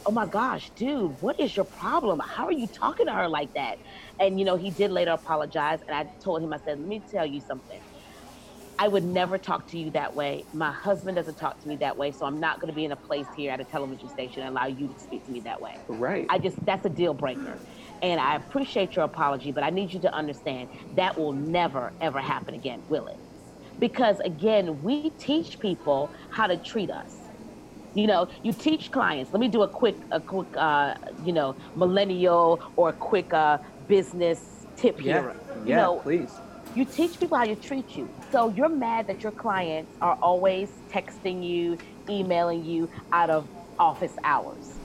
[0.06, 2.22] "Oh my gosh, dude, what is your problem?
[2.26, 3.80] How are you talking to her like that?"
[4.20, 7.04] And you know, he did later apologize and I told him I said, "Let me
[7.10, 7.82] tell you something.
[8.80, 10.46] I would never talk to you that way.
[10.54, 12.92] My husband doesn't talk to me that way, so I'm not going to be in
[12.92, 15.62] a place here at a television station and allow you to speak to me that
[15.62, 16.26] way." Right.
[16.30, 17.58] I just that's a deal breaker.
[18.02, 22.20] And I appreciate your apology, but I need you to understand that will never ever
[22.20, 23.18] happen again, will it?
[23.80, 27.16] Because again, we teach people how to treat us.
[27.94, 29.32] You know, you teach clients.
[29.32, 33.60] Let me do a quick, a quick, uh, you know, millennial or a quick uh,
[33.88, 35.22] business tip yeah.
[35.22, 35.36] here.
[35.58, 35.62] Yeah.
[35.64, 36.32] You know, please.
[36.76, 38.10] you teach people how to treat you.
[38.34, 41.78] So you're mad that your clients are always texting you,
[42.10, 44.80] emailing you out of office hours.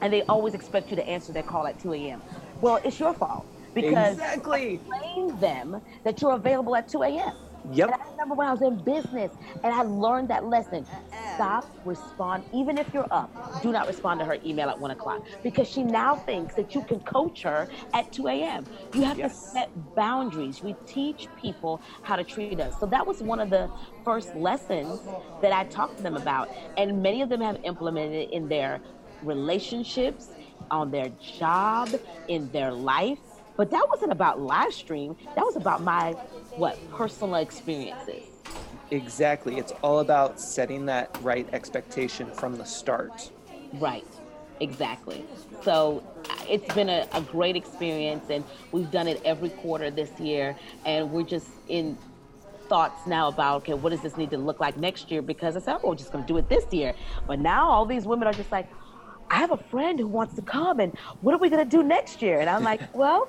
[0.00, 2.22] And they always expect you to answer their call at 2 a.m.
[2.62, 4.82] Well, it's your fault because Exactly.
[4.86, 7.34] explain them that you're available at 2 a.m.
[7.70, 7.90] Yep.
[7.90, 10.86] And I remember when I was in business and I learned that lesson.
[10.92, 11.36] Uh-uh.
[11.36, 15.20] Stop, respond, even if you're up, do not respond to her email at one o'clock
[15.42, 18.66] because she now thinks that you can coach her at 2 a.m.
[18.92, 19.32] You have Yes.
[19.32, 20.62] to set boundaries.
[20.62, 22.78] We teach people how to treat us.
[22.78, 23.70] So that was one of the
[24.04, 26.48] first lessons that I talked to them about.
[26.76, 28.80] And many of them have implemented it in their
[29.20, 30.36] relationships,
[30.70, 31.96] on their job,
[32.28, 33.35] in their life.
[33.56, 35.16] But that wasn't about live stream.
[35.34, 36.12] That was about my
[36.56, 38.24] what personal experiences.
[38.90, 39.58] Exactly.
[39.58, 43.30] It's all about setting that right expectation from the start.
[43.74, 44.06] Right.
[44.60, 45.24] Exactly.
[45.62, 46.02] So
[46.48, 51.10] it's been a, a great experience, and we've done it every quarter this year, and
[51.10, 51.98] we're just in
[52.68, 55.22] thoughts now about okay, what does this need to look like next year?
[55.22, 56.94] Because I said, oh, we're just going to do it this year.
[57.26, 58.68] But now all these women are just like,
[59.30, 61.82] I have a friend who wants to come, and what are we going to do
[61.82, 62.40] next year?
[62.40, 63.28] And I'm like, well,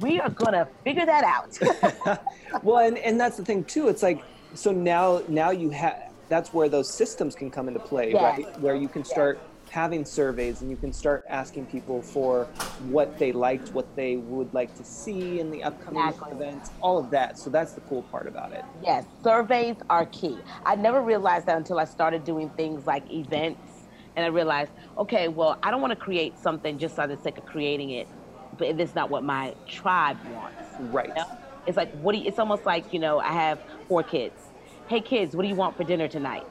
[0.00, 2.22] we are going to figure that out.
[2.62, 3.88] well, and, and that's the thing too.
[3.88, 4.22] It's like,
[4.54, 8.38] so now, now you have, that's where those systems can come into play, yes.
[8.38, 8.60] right?
[8.60, 9.72] Where you can start yes.
[9.72, 12.44] having surveys and you can start asking people for
[12.88, 16.32] what they liked, what they would like to see in the upcoming exactly.
[16.32, 17.38] events, all of that.
[17.38, 18.64] So that's the cool part about it.
[18.82, 20.38] Yes, surveys are key.
[20.64, 23.73] I never realized that until I started doing things like events
[24.16, 27.38] and I realized, okay, well, I don't want to create something just for the sake
[27.38, 28.08] of creating it,
[28.56, 30.62] but it's not what my tribe wants.
[30.78, 31.08] Right.
[31.08, 31.38] You know?
[31.66, 34.40] It's like, what do you, it's almost like, you know, I have four kids.
[34.86, 36.46] Hey, kids, what do you want for dinner tonight?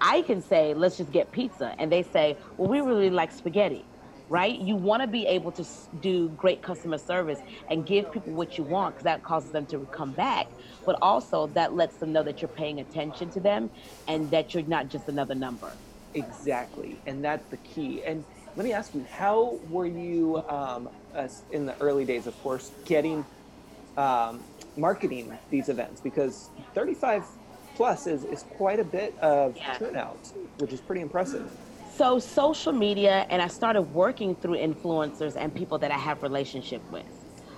[0.00, 1.74] I can say, let's just get pizza.
[1.78, 3.84] And they say, well, we really like spaghetti,
[4.28, 4.58] right?
[4.60, 5.64] You want to be able to
[6.00, 9.88] do great customer service and give people what you want because that causes them to
[9.90, 10.46] come back.
[10.84, 13.70] But also, that lets them know that you're paying attention to them
[14.06, 15.72] and that you're not just another number.
[16.14, 18.02] Exactly, and that's the key.
[18.04, 18.24] And
[18.56, 20.88] let me ask you, how were you um,
[21.52, 23.24] in the early days, of course, getting
[23.96, 24.42] um,
[24.76, 26.00] marketing these events?
[26.00, 27.24] Because 35
[27.76, 29.74] plus is, is quite a bit of yeah.
[29.78, 31.50] turnout, which is pretty impressive.
[31.94, 36.82] So social media, and I started working through influencers and people that I have relationship
[36.90, 37.06] with.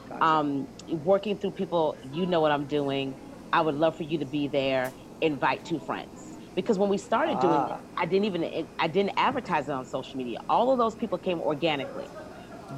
[0.08, 0.24] Gotcha.
[0.24, 0.68] Um,
[1.04, 3.14] working through people, you know what I'm doing.
[3.52, 4.92] I would love for you to be there.
[5.20, 6.19] Invite two friends
[6.54, 7.76] because when we started doing ah.
[7.76, 10.40] it, I didn't even I didn't advertise it on social media.
[10.48, 12.06] All of those people came organically.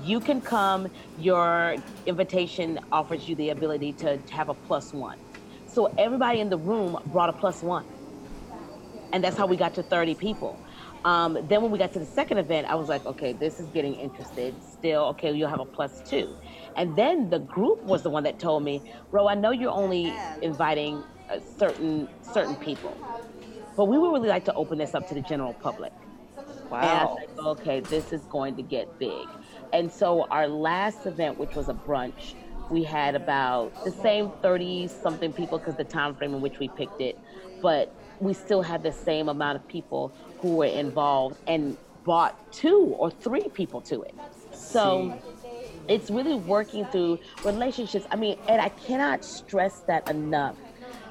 [0.05, 0.89] You can come.
[1.19, 5.19] Your invitation offers you the ability to have a plus one.
[5.67, 7.87] So everybody in the room brought a plus one,
[9.13, 10.59] and that's how we got to 30 people.
[11.05, 13.67] Um, then when we got to the second event, I was like, okay, this is
[13.71, 14.55] getting interested.
[14.63, 16.37] Still, okay, you'll have a plus two.
[16.77, 20.13] And then the group was the one that told me, Ro, I know you're only
[20.43, 21.03] inviting
[21.59, 22.97] certain certain people.
[23.77, 25.93] But we would really like to open this up to the general public.
[26.71, 27.19] Wow.
[27.19, 29.29] Said, okay, this is going to get big.
[29.73, 32.35] And so our last event, which was a brunch,
[32.71, 36.69] we had about the same 30 something people because the time frame in which we
[36.69, 37.19] picked it,
[37.61, 42.95] but we still had the same amount of people who were involved and brought two
[42.99, 44.15] or three people to it.
[44.53, 45.19] So
[45.89, 48.07] it's really working through relationships.
[48.11, 50.57] I mean, and I cannot stress that enough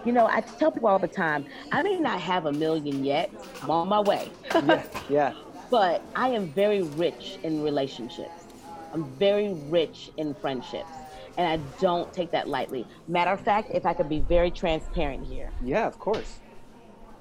[0.05, 3.31] you know, I tell people all the time, I may not have a million yet.
[3.61, 4.31] I'm on my way.
[4.55, 5.33] yeah, yeah.
[5.69, 8.47] But I am very rich in relationships.
[8.93, 10.89] I'm very rich in friendships.
[11.37, 12.85] And I don't take that lightly.
[13.07, 15.51] Matter of fact, if I could be very transparent here.
[15.63, 16.39] Yeah, of course.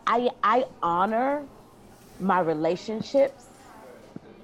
[0.07, 1.47] I I honor
[2.19, 3.47] my relationships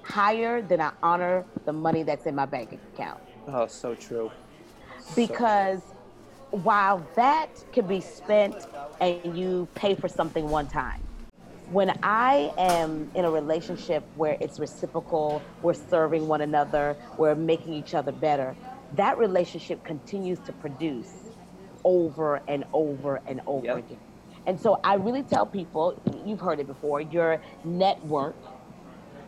[0.03, 3.21] higher than I honor the money that's in my bank account.
[3.47, 4.31] Oh, so true.
[5.15, 5.96] Because so
[6.51, 8.55] while that can be spent
[9.01, 11.01] and you pay for something one time,
[11.71, 17.73] when I am in a relationship where it's reciprocal, we're serving one another, we're making
[17.73, 18.55] each other better,
[18.95, 21.11] that relationship continues to produce
[21.83, 23.77] over and over and over yep.
[23.79, 23.99] again.
[24.45, 28.35] And so I really tell people, you've heard it before, your network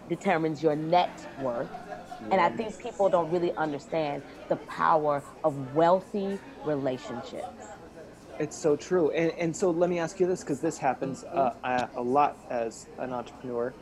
[0.08, 1.70] determines your net worth.
[2.32, 7.66] And I think people don't really understand the power of wealthy relationships.
[8.40, 9.12] It's so true.
[9.12, 12.88] And, and so let me ask you this because this happens uh, a lot as
[12.98, 13.74] an entrepreneur.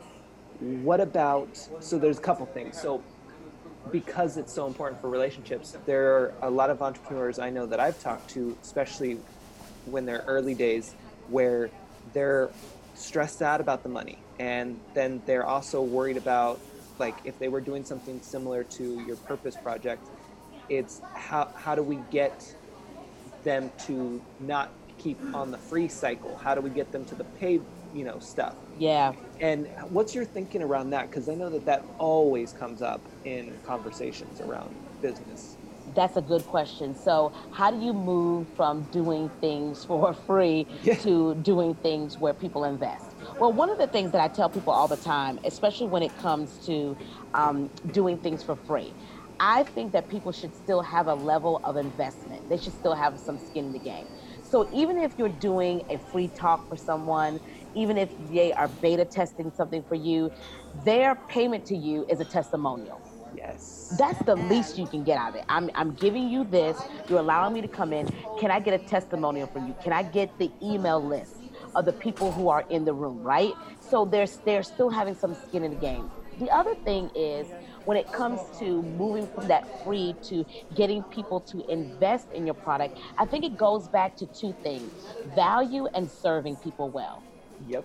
[0.60, 1.48] What about,
[1.80, 2.80] so there's a couple things.
[2.80, 3.02] So,
[3.92, 7.80] because it's so important for relationships, there are a lot of entrepreneurs I know that
[7.80, 9.18] I've talked to, especially
[9.86, 10.94] when they're early days,
[11.28, 11.70] where
[12.12, 12.50] they're
[12.94, 14.18] stressed out about the money.
[14.38, 16.60] And then they're also worried about
[16.98, 20.06] like if they were doing something similar to your purpose project
[20.68, 22.54] it's how how do we get
[23.44, 26.36] them to not keep on the free cycle?
[26.36, 27.62] How do we get them to the paid
[27.94, 28.54] you know stuff?
[28.78, 29.12] Yeah.
[29.40, 31.10] And what's your thinking around that?
[31.10, 35.56] Because i know that that always comes up in conversations around business.
[35.94, 36.94] That's a good question.
[36.94, 40.96] So how do you move from doing things for free yeah.
[40.96, 43.07] to doing things where people invest
[43.38, 46.16] well, one of the things that I tell people all the time, especially when it
[46.16, 46.96] comes to
[47.34, 48.96] um, doing things for free,
[49.40, 52.48] I think that people should still have a level of investment.
[52.48, 54.08] They should still have some skin in the game.
[54.42, 57.40] So even if you're doing a free talk for someone,
[57.74, 60.30] even if they are beta testing something for you,
[60.74, 63.02] their payment to you is a testimonial.
[63.32, 63.88] Yes.
[63.98, 65.44] That's the least you can get out of it.
[65.48, 66.80] I'm, I'm giving you this.
[67.08, 68.08] You're allowing me to come in.
[68.40, 69.74] Can I get a testimonial from you?
[69.82, 71.37] Can I get the email list
[71.74, 73.52] of the people who are in the room, right?
[73.80, 76.10] So they're, they're still having some skin in the game.
[76.38, 77.46] The other thing is
[77.84, 82.54] when it comes to moving from that free to getting people to invest in your
[82.54, 84.92] product, I think it goes back to two things
[85.34, 87.22] value and serving people well.
[87.66, 87.84] Yep.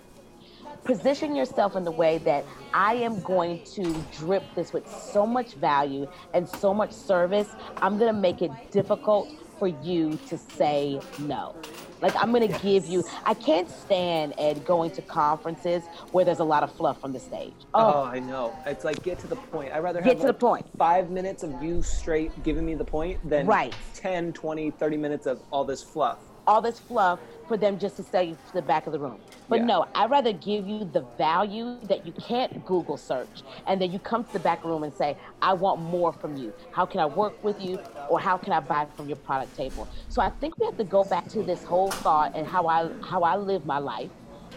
[0.83, 5.53] Position yourself in the way that I am going to drip this with so much
[5.53, 10.99] value and so much service, I'm going to make it difficult for you to say
[11.19, 11.55] no.
[12.03, 12.61] Like I'm gonna yes.
[12.61, 13.01] give you.
[13.25, 17.19] I can't stand Ed going to conferences where there's a lot of fluff from the
[17.19, 17.53] stage.
[17.73, 18.53] Oh, oh I know.
[18.65, 19.71] It's like get to the point.
[19.71, 20.65] I'd rather get to like the point.
[20.77, 23.73] Five minutes of you straight giving me the point than right.
[23.95, 26.17] 10, 20, 30 minutes of all this fluff.
[26.45, 27.21] All this fluff
[27.53, 29.19] for them just to say to the back of the room.
[29.47, 29.65] But yeah.
[29.65, 33.43] no, I'd rather give you the value that you can't Google search.
[33.67, 36.51] And then you come to the back room and say, I want more from you.
[36.71, 37.77] How can I work with you?
[38.09, 39.87] Or how can I buy from your product table?
[40.09, 42.89] So I think we have to go back to this whole thought and how I
[43.03, 44.09] how I live my life.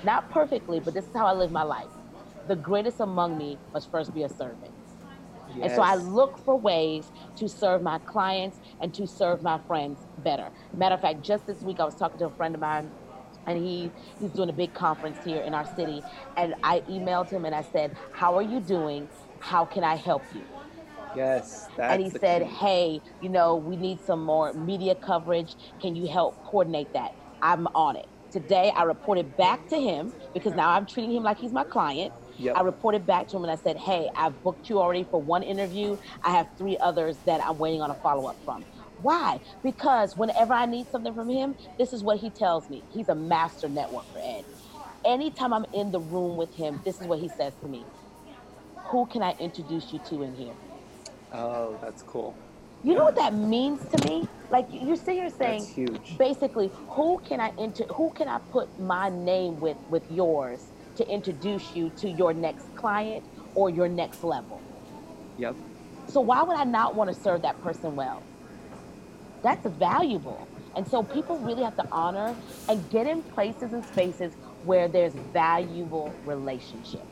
[0.02, 1.92] Not perfectly, but this is how I live my life.
[2.48, 4.72] The greatest among me must first be a servant.
[5.56, 5.70] Yes.
[5.70, 10.06] And so I look for ways to serve my clients and to serve my friends
[10.18, 10.52] better.
[10.72, 12.92] Matter of fact, just this week I was talking to a friend of mine
[13.46, 16.04] and he he's doing a big conference here in our city
[16.36, 19.08] and I emailed him and I said, "How are you doing?
[19.38, 20.46] How can I help you?"
[21.12, 22.48] Yes, and he said, key.
[22.60, 25.56] "Hey, you know, we need some more media coverage.
[25.80, 28.06] Can you help coordinate that?" I'm on it.
[28.32, 32.12] Today I reported back to him because now I'm treating him like he's my client.
[32.38, 32.57] Yep.
[32.57, 35.42] I reported back to him and I said, Hey, I've booked you already for one
[35.44, 35.99] interview.
[36.25, 38.66] I have three others that I'm waiting on a follow up from.
[38.96, 39.40] Why?
[39.62, 42.85] Because whenever I need something from him, this is what he tells me.
[42.90, 44.44] He's a master networker, Ed.
[45.05, 47.88] Anytime I'm in the room with him, this is what he says to me
[48.90, 50.57] Who can I introduce you to in here?
[51.33, 52.38] Oh, that's cool.
[52.83, 54.31] You know what that means to me?
[54.51, 56.16] Like you're sitting here saying, that's huge.
[56.18, 61.09] basically, who can I inter- who can I put my name with with yours to
[61.09, 64.61] introduce you to your next client or your next level.
[65.38, 65.56] Yep.
[66.09, 68.22] So why would I not want to serve that person well?
[69.42, 70.46] That's valuable.
[70.76, 72.35] And so people really have to honor
[72.68, 77.02] and get in places and spaces where there's valuable relationship.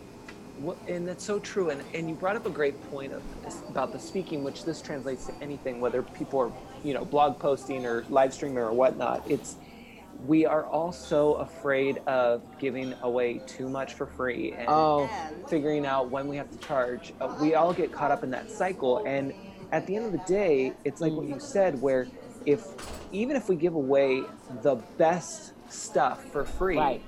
[0.59, 1.71] Well, and that's so true.
[1.71, 3.23] And, and you brought up a great point of
[3.69, 6.53] about the speaking, which this translates to anything, whether people are,
[6.85, 9.23] you know, blog posting or live streaming or whatnot.
[9.29, 9.57] It's
[10.27, 15.09] we are all so afraid of giving away too much for free and oh.
[15.49, 17.13] figuring out when we have to charge.
[17.21, 19.05] Uh, we all get caught up in that cycle.
[19.07, 19.35] And
[19.73, 22.07] at the end of the day, it's like what you said, where
[22.47, 22.67] if
[23.13, 24.23] even if we give away
[24.63, 27.03] the best stuff for free, right.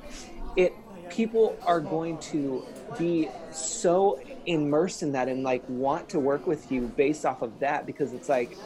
[0.57, 0.73] it
[1.11, 2.65] people are going to
[2.99, 7.59] be so immersed in that and like want to work with you based off of
[7.61, 8.57] that because it's like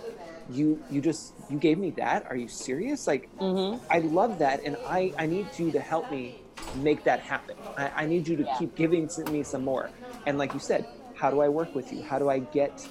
[0.52, 2.26] you you just you gave me that?
[2.28, 3.06] Are you serious?
[3.06, 3.82] Like mm-hmm.
[3.90, 6.40] i love that and i i need you to help me
[6.76, 7.56] make that happen.
[7.76, 8.58] I, I need you to yeah.
[8.58, 9.90] keep giving me some more.
[10.26, 12.02] And like you said how do i work with you?
[12.02, 12.86] How do i get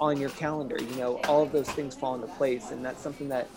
[0.00, 0.76] on your calendar?
[0.80, 3.48] You know all of those things fall into place and that's something that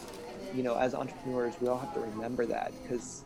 [0.54, 3.24] you know as entrepreneurs we all have to remember that because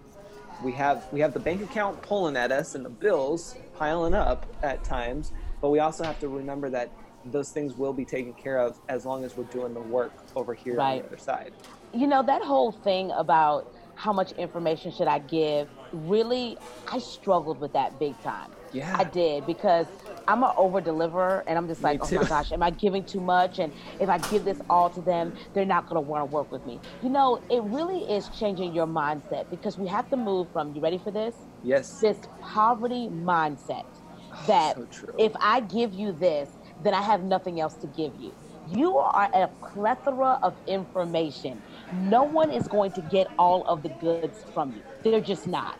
[0.63, 4.45] we have we have the bank account pulling at us and the bills piling up
[4.63, 6.91] at times but we also have to remember that
[7.31, 10.53] those things will be taken care of as long as we're doing the work over
[10.53, 10.91] here right.
[10.91, 11.53] on the other side.
[11.93, 16.57] You know, that whole thing about how much information should I give, really,
[16.89, 18.49] I struggled with that big time.
[18.71, 18.95] Yeah.
[18.97, 19.87] I did because
[20.27, 23.19] I'm an over deliverer and I'm just like, oh my gosh, am I giving too
[23.19, 23.59] much?
[23.59, 26.51] And if I give this all to them, they're not going to want to work
[26.51, 26.79] with me.
[27.03, 30.81] You know, it really is changing your mindset because we have to move from, you
[30.81, 31.35] ready for this?
[31.63, 31.99] Yes.
[31.99, 33.85] This poverty mindset
[34.31, 37.87] oh, that oh, so if I give you this, then I have nothing else to
[37.87, 38.33] give you.
[38.71, 41.63] You are a plethora of information.
[41.91, 44.83] No one is going to get all of the goods from you.
[45.03, 45.77] They're just not.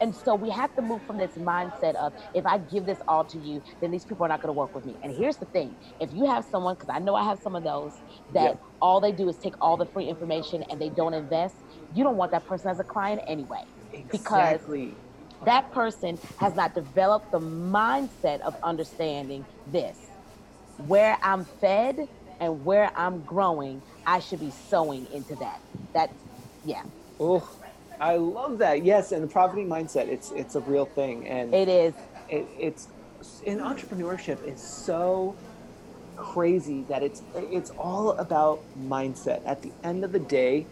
[0.00, 3.24] And so we have to move from this mindset of if I give this all
[3.26, 4.98] to you, then these people are not going to work with me.
[5.02, 7.62] And here's the thing if you have someone, because I know I have some of
[7.62, 7.92] those,
[8.34, 11.54] that all they do is take all the free information and they don't invest,
[11.92, 13.62] you don't want that person as a client anyway.
[13.92, 14.10] Exactly.
[14.10, 14.60] Because
[15.46, 19.98] that person has not developed the mindset of understanding this
[20.88, 22.08] where I'm fed
[22.40, 25.60] and where I'm growing, I should be sowing into that.
[25.92, 26.10] That,
[26.64, 26.82] yeah.
[27.20, 27.48] Oh,
[28.00, 28.84] I love that.
[28.84, 31.94] Yes, and the poverty mindset, it's it's a real thing, and it is.
[32.28, 32.88] It, it's
[33.44, 35.36] in entrepreneurship is so
[36.16, 39.42] crazy that it's it's all about mindset.
[39.46, 40.66] At the end of the day,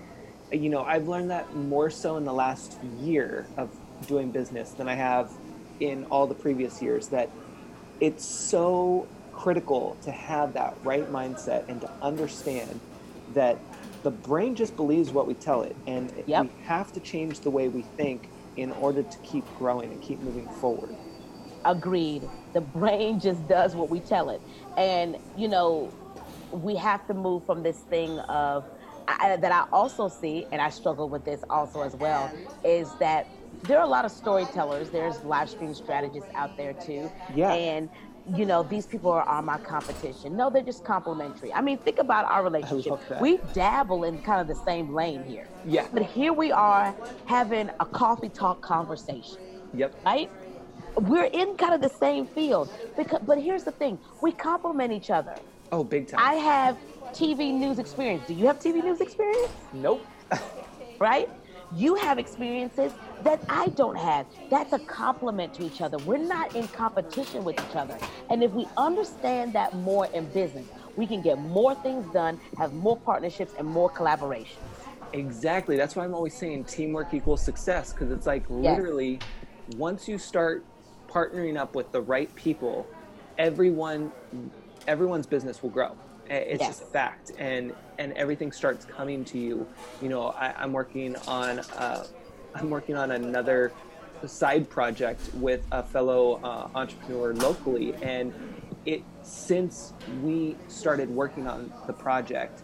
[0.50, 3.70] you know, I've learned that more so in the last year of
[4.08, 5.30] doing business than I have
[5.78, 7.08] in all the previous years.
[7.08, 7.30] That
[8.00, 9.06] it's so
[9.42, 12.80] critical to have that right mindset and to understand
[13.28, 13.56] that
[14.02, 16.42] the brain just believes what we tell it, and Yep.
[16.44, 18.20] we have to change the way we think
[18.56, 20.96] in order to keep growing and keep moving forward.
[21.64, 22.30] Agreed.
[22.54, 24.40] The brain just does what we tell it.
[24.76, 25.94] And, you know,
[26.52, 28.64] we have to move from this thing of
[29.08, 32.30] I, that I also see, and I struggle with this also as well,
[32.64, 33.26] is that
[33.62, 34.90] there are a lot of storytellers.
[34.90, 37.10] There's live stream strategists out there too.
[37.34, 37.52] Yeah.
[37.52, 37.90] And,
[38.26, 40.36] you know, these people are, are my competition.
[40.36, 41.52] No, they're just complimentary.
[41.54, 42.94] I mean, think about our relationship.
[43.20, 45.50] We dabble in kind of the same lane here.
[45.64, 45.88] Yeah.
[45.92, 49.42] But here we are having a coffee talk conversation
[49.72, 49.94] Yep.
[50.04, 50.30] right?
[50.96, 52.72] We're in kind of the same field.
[52.96, 55.36] Because, but here's the thing: we complement each other.
[55.72, 56.20] Oh, big time.
[56.22, 56.78] I have
[57.14, 58.24] TV news experience.
[58.26, 59.52] Do you have TV news experience?
[59.72, 60.08] nope.
[61.00, 61.28] Right?
[61.76, 62.92] You have experiences
[63.22, 64.26] that I don't have.
[64.50, 65.98] That's a compliment to each other.
[65.98, 67.96] We're not in competition with each other.
[68.28, 70.66] And if we understand that more in business,
[70.96, 74.56] we can get more things done, have more partnerships, and more collaborations.
[75.12, 75.76] Exactly.
[75.76, 79.20] That's why I'm always saying teamwork equals success because it's like literally
[79.76, 80.64] once you start
[81.08, 82.86] partnering up with the right people,
[83.38, 84.10] everyone
[84.88, 85.96] everyone's business will grow.
[86.30, 89.66] It's just a fact, and and everything starts coming to you.
[90.00, 92.06] You know, I, I'm working on uh,
[92.54, 93.72] I'm working on another
[94.26, 98.32] side project with a fellow uh, entrepreneur locally, and
[98.86, 102.62] it since we started working on the project,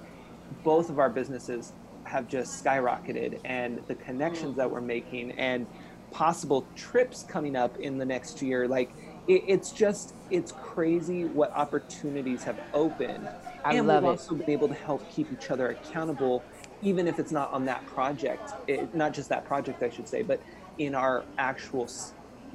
[0.62, 1.72] both of our businesses
[2.04, 5.66] have just skyrocketed and the connections that we're making and
[6.12, 8.92] possible trips coming up in the next year like
[9.26, 13.28] it, it's just it's crazy what opportunities have opened
[13.64, 14.12] I and love we've it.
[14.12, 16.46] also been able to help keep each other accountable
[16.82, 20.22] even if it's not on that project it, not just that project i should say
[20.22, 20.42] but
[20.78, 21.90] in our actual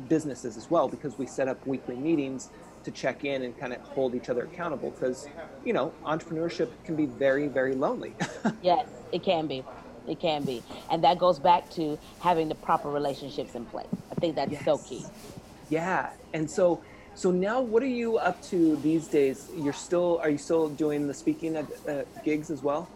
[0.08, 2.50] businesses as well because we set up weekly meetings
[2.84, 5.30] to check in and kind of hold each other accountable because
[5.64, 8.18] you know entrepreneurship can be very very lonely
[8.62, 9.68] Yes, it can be.
[10.08, 10.66] It can be.
[10.90, 13.90] And that goes back to having the proper relationships in place.
[14.12, 15.10] I think that's so key.
[15.72, 16.82] Yeah, and so
[17.16, 19.50] so now what are you up to these days?
[19.56, 22.90] You're still are you still doing the speaking at, uh, gigs as well?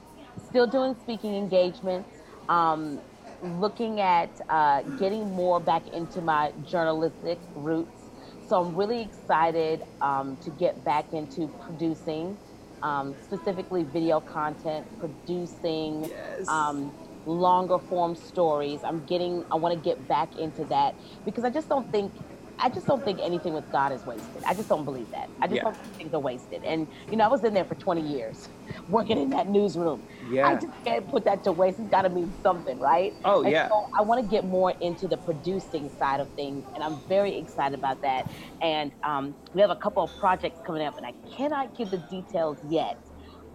[0.49, 2.09] Still doing speaking engagements,
[2.49, 2.99] um,
[3.41, 8.01] looking at uh, getting more back into my journalistic roots.
[8.49, 12.37] So I'm really excited um, to get back into producing,
[12.83, 16.47] um, specifically video content, producing Yes.
[16.49, 16.91] um,
[17.25, 18.81] longer form stories.
[18.83, 22.11] I'm getting, I want to get back into that because I just don't think,
[22.59, 24.43] I just don't think anything with God is wasted.
[24.47, 25.29] I just don't believe that.
[25.41, 25.63] I just Yeah.
[25.63, 26.63] don't think things are wasted.
[26.63, 28.47] And, you know, I was in there for 20 years
[28.87, 30.03] working in that newsroom.
[30.21, 30.43] Yeah.
[30.43, 31.79] I just can't put that to waste.
[31.79, 33.13] It's got to mean something, right?
[33.23, 33.69] Oh, And yeah.
[33.69, 37.37] So I want to get more into the producing side of things, and I'm very
[37.37, 38.25] excited about that.
[38.61, 41.97] And um, we have a couple of projects coming up, and I cannot give the
[41.97, 42.97] details yet,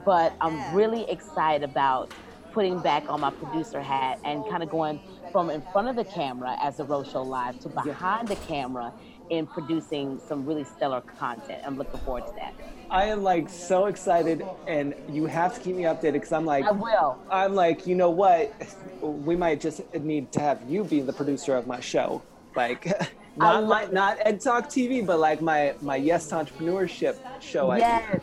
[0.05, 2.09] but I'm really excited about
[2.53, 5.01] putting back on my producer hat and kind of going
[5.33, 8.93] from in front of the camera as the Rose Show Live to behind the camera
[9.31, 11.63] in producing some really stellar content.
[11.65, 12.53] I'm looking forward to that.
[12.91, 16.65] I am like so excited, and you have to keep me updated because I'm like
[16.65, 17.19] I will.
[17.31, 18.53] I'm like you know what,
[19.01, 22.23] we might just need to have you be the producer of my show,
[22.57, 22.93] like
[23.37, 27.73] not my, not Ed Talk TV, but like my my Yes to Entrepreneurship show.
[27.75, 28.21] Yes.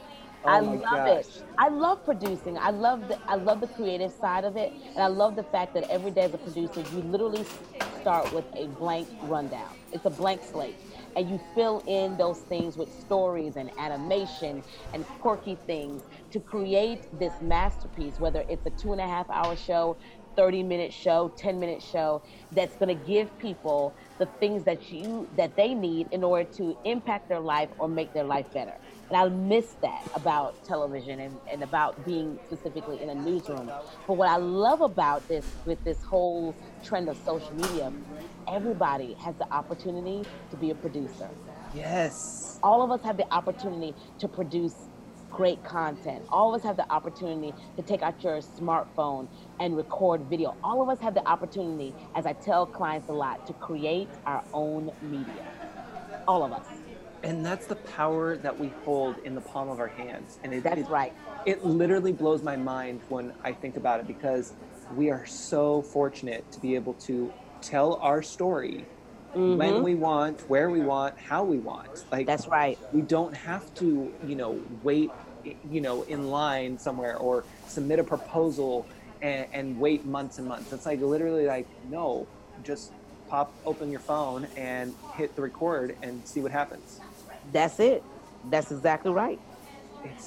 [0.48, 1.20] Oh I love gosh.
[1.20, 1.28] it.
[1.58, 2.58] I love producing.
[2.58, 5.74] I love the I love the creative side of it, and I love the fact
[5.76, 7.48] that every day as a producer, you literally
[8.00, 9.76] start with a blank rundown.
[9.92, 10.78] It's a blank slate,
[11.16, 17.08] and you fill in those things with stories and animation and quirky things to create
[17.14, 18.20] this masterpiece.
[18.20, 19.98] Whether it's a two and a half hour show,
[20.38, 25.30] 30 minute show, 10 minute show that's going to give people the things that you
[25.38, 28.78] that they need in order to impact their life or make their life better.
[29.10, 33.72] And I miss that about television and, and about being specifically in a newsroom.
[34.06, 37.92] But what I love about this with this whole trend of social media,
[38.48, 41.30] everybody has the opportunity to be a producer
[41.74, 42.60] Yes.
[42.64, 44.74] all of us have the opportunity to produce
[45.30, 46.24] great content.
[46.30, 49.28] All of us have the opportunity to take out your smartphone
[49.60, 50.56] and record video.
[50.64, 54.44] All of us have the opportunity, as I tell clients a lot, to create our
[54.54, 55.46] own media.
[56.28, 56.77] All of us.
[57.24, 60.40] And that's the power that we hold in the palm of our hands.
[60.44, 61.14] And it, That's it- right.
[61.46, 64.54] It literally blows my mind when I think about it because
[64.96, 68.86] we are so fortunate to be able to tell our story
[69.34, 69.84] when mm-hmm.
[69.84, 72.06] we want, where we want, how we want.
[72.12, 72.78] Like That's right.
[72.92, 75.12] we don't have to, you know, wait,
[75.70, 78.86] you know, in line somewhere or submit a proposal
[79.22, 80.74] and, and wait months and months.
[80.74, 82.28] It's like literally like, no,
[82.64, 82.92] just
[83.30, 87.00] pop open your phone and hit the record and see what happens.
[87.52, 88.04] That's it.
[88.44, 89.40] That's exactly right.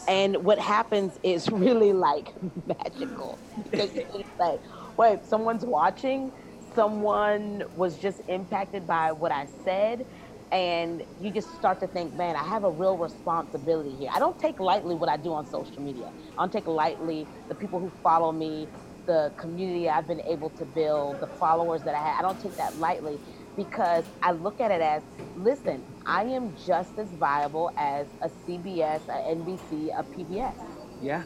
[0.08, 2.34] And what happens is really like
[2.66, 3.38] magical
[3.70, 4.60] because it's like,
[4.96, 6.32] wait, someone's watching.
[6.74, 10.06] Someone was just impacted by what I said,
[10.52, 14.10] and you just start to think, man, I have a real responsibility here.
[14.14, 16.12] I don't take lightly what I do on social media.
[16.38, 18.68] I don't take lightly the people who follow me,
[19.06, 22.18] the community I've been able to build, the followers that I have.
[22.18, 23.20] I don't take that lightly
[23.64, 25.02] because I look at it as,
[25.36, 30.54] listen, I am just as viable as a CBS, a NBC, a PBS
[31.02, 31.24] yeah,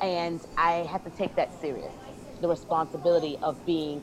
[0.00, 1.92] and I have to take that serious.
[2.40, 4.02] The responsibility of being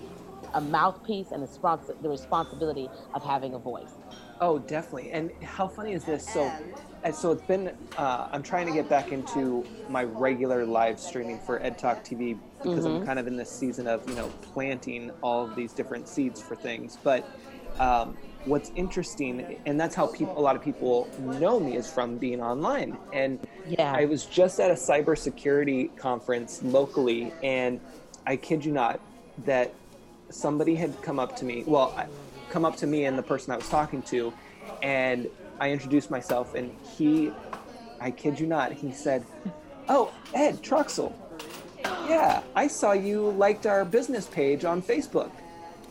[0.53, 3.93] a mouthpiece and the, spons- the responsibility of having a voice.
[4.41, 5.11] Oh, definitely.
[5.11, 6.27] And how funny is this?
[6.27, 6.51] So,
[7.13, 7.71] so it's been.
[7.97, 12.37] Uh, I'm trying to get back into my regular live streaming for Ed Talk TV
[12.61, 16.09] because I'm kind of in this season of you know planting all of these different
[16.09, 16.97] seeds for things.
[17.03, 17.29] But
[17.79, 22.17] um, what's interesting, and that's how people, a lot of people know me, is from
[22.17, 22.97] being online.
[23.11, 23.91] And Yeah.
[23.91, 27.79] I was just at a cybersecurity conference locally, and
[28.27, 28.99] I kid you not,
[29.45, 29.73] that
[30.29, 31.63] somebody had come up to me.
[31.65, 31.93] Well,
[32.49, 34.31] come up to me and the person I was talking to,
[34.81, 35.27] and
[35.59, 37.31] I introduced myself, and he,
[37.99, 39.25] I kid you not, he said,
[39.89, 41.13] "Oh, Ed Troxel,
[42.07, 45.31] yeah, I saw you liked our business page on Facebook,"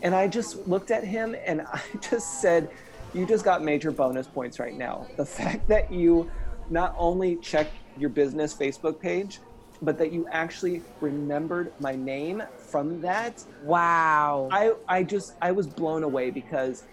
[0.05, 2.69] and I just looked at him and I just said,
[3.13, 5.07] "You just got major bonus points right now.
[5.17, 6.31] The fact that you
[6.69, 9.39] not only checked your business Facebook page."
[9.81, 14.47] But that you actually remembered my name from that Wow.
[14.49, 16.85] I I just I was blown away because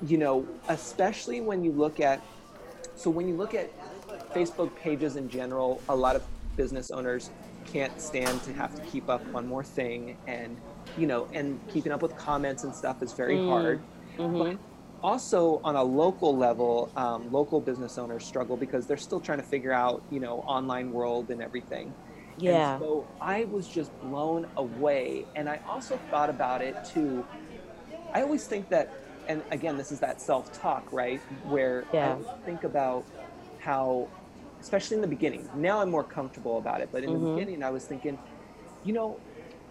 [0.00, 2.22] you know, especially when you look at
[2.96, 3.70] so when you look at
[4.32, 6.22] Facebook pages in general, a lot of
[6.56, 7.30] business owners
[7.66, 10.56] can't stand to have to keep up one more thing and
[10.96, 13.84] you know, and keeping up with comments and stuff is very hard.
[14.38, 14.48] But
[15.02, 19.44] also on a local level, um, local business owners struggle because they're still trying to
[19.44, 21.96] figure out, you know, online world and everything.
[22.36, 22.46] Yeah.
[22.46, 25.28] And so I was just blown away.
[25.34, 27.28] And I also thought about it too.
[28.12, 28.96] I always think that,
[29.28, 31.24] and again, this is that self talk, right?
[31.42, 32.10] Where I Yeah.
[32.10, 33.06] always think about
[33.56, 34.12] how,
[34.60, 37.34] especially in the beginning, now I'm more comfortable about it, but in the Mhm.
[37.34, 38.20] beginning, I was thinking,
[38.82, 39.22] you know,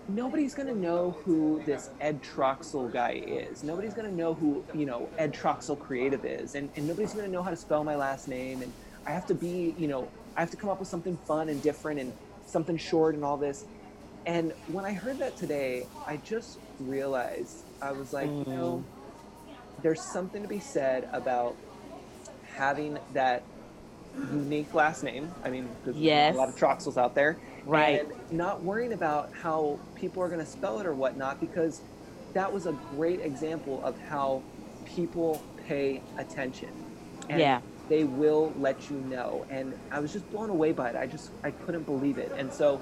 [0.07, 3.63] nobody's going to know who this Ed Troxel guy is.
[3.63, 6.55] Nobody's going to know who, you know, Ed Troxel Creative is.
[6.55, 8.61] And, and nobody's going to know how to spell my last name.
[8.61, 8.73] And
[9.07, 11.61] I have to be, you know, I have to come up with something fun and
[11.61, 12.13] different and
[12.45, 13.65] something short and all this.
[14.25, 19.83] And when I heard that today, I just realized I was like, you know, mm.
[19.83, 21.59] there's something to be said about
[22.41, 23.47] having that
[24.15, 25.35] unique last name.
[25.43, 26.35] I mean, there's Yes.
[26.35, 27.41] a lot of Troxels out there.
[27.65, 28.01] Right.
[28.01, 31.81] And not worrying about how people are going to spell it or whatnot, because
[32.33, 34.41] that was a great example of how
[34.85, 36.69] people pay attention.
[37.29, 37.61] And Yeah.
[37.89, 39.45] They will let you know.
[39.49, 40.95] And I was just blown away by it.
[40.95, 42.31] I just, I couldn't believe it.
[42.37, 42.81] And so,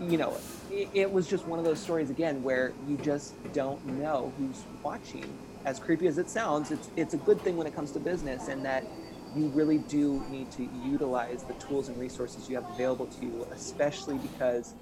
[0.00, 0.36] you know,
[0.70, 4.62] it, it was just one of those stories again where you just don't know who's
[4.82, 5.24] watching.
[5.64, 8.48] As creepy as it sounds, it's it's a good thing when it comes to business,
[8.48, 8.84] and that
[9.34, 13.46] you really do need to utilize the tools and resources you have available to you,
[13.52, 14.74] especially because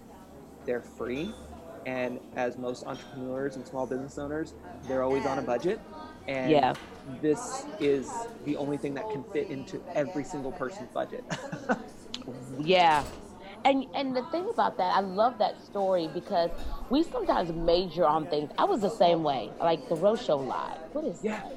[0.66, 1.34] they're free.
[1.86, 4.55] And as most entrepreneurs and small business owners,
[4.86, 5.80] they're always on a budget.
[6.28, 6.74] And Yeah.
[7.22, 8.09] this is
[8.44, 11.24] the only thing that can fit into every single person's budget.
[12.59, 13.05] Yeah.
[13.64, 16.50] And and the thing about that, I love that story because
[16.90, 18.50] we sometimes major on things.
[18.59, 19.55] I was the same way.
[19.61, 20.78] Like the Rose Show Live.
[20.92, 21.42] What is Yeah.
[21.42, 21.53] that?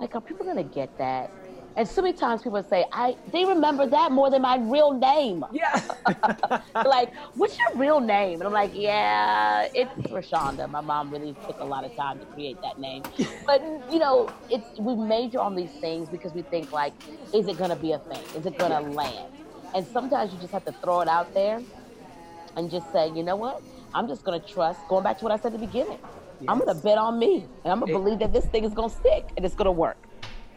[0.00, 1.30] Like are people gonna get that?
[1.76, 5.44] And so many times people say, I they remember that more than my real name.
[5.52, 5.80] yeah.
[6.84, 8.40] like, what's your real name?
[8.40, 10.68] And I'm like, yeah, it's Rashonda.
[10.70, 13.02] My mom really took a lot of time to create that name.
[13.46, 16.94] But you know, it's we major on these things because we think like,
[17.32, 18.28] is it gonna be a thing?
[18.34, 19.34] Is it gonna land?
[19.74, 21.62] And sometimes you just have to throw it out there
[22.56, 23.62] and just say, you know what?
[23.92, 24.86] I'm just gonna trust.
[24.88, 25.98] Going back to what I said at the beginning,
[26.48, 28.90] I'm gonna bet on me, and I'm gonna It- believe that this thing is gonna
[28.90, 30.08] stick and it's gonna work.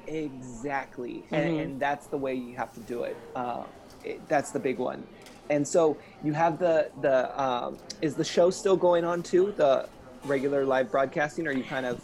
[0.07, 1.63] Exactly, and, Mhm.
[1.63, 3.17] and that's the way you have to do it.
[3.35, 3.63] Uh,
[4.03, 4.27] it.
[4.27, 5.05] That's the big one.
[5.49, 9.53] And so you have the the um, is the show still going on too?
[9.55, 9.87] The
[10.25, 11.47] regular live broadcasting?
[11.47, 12.01] Or are you kind of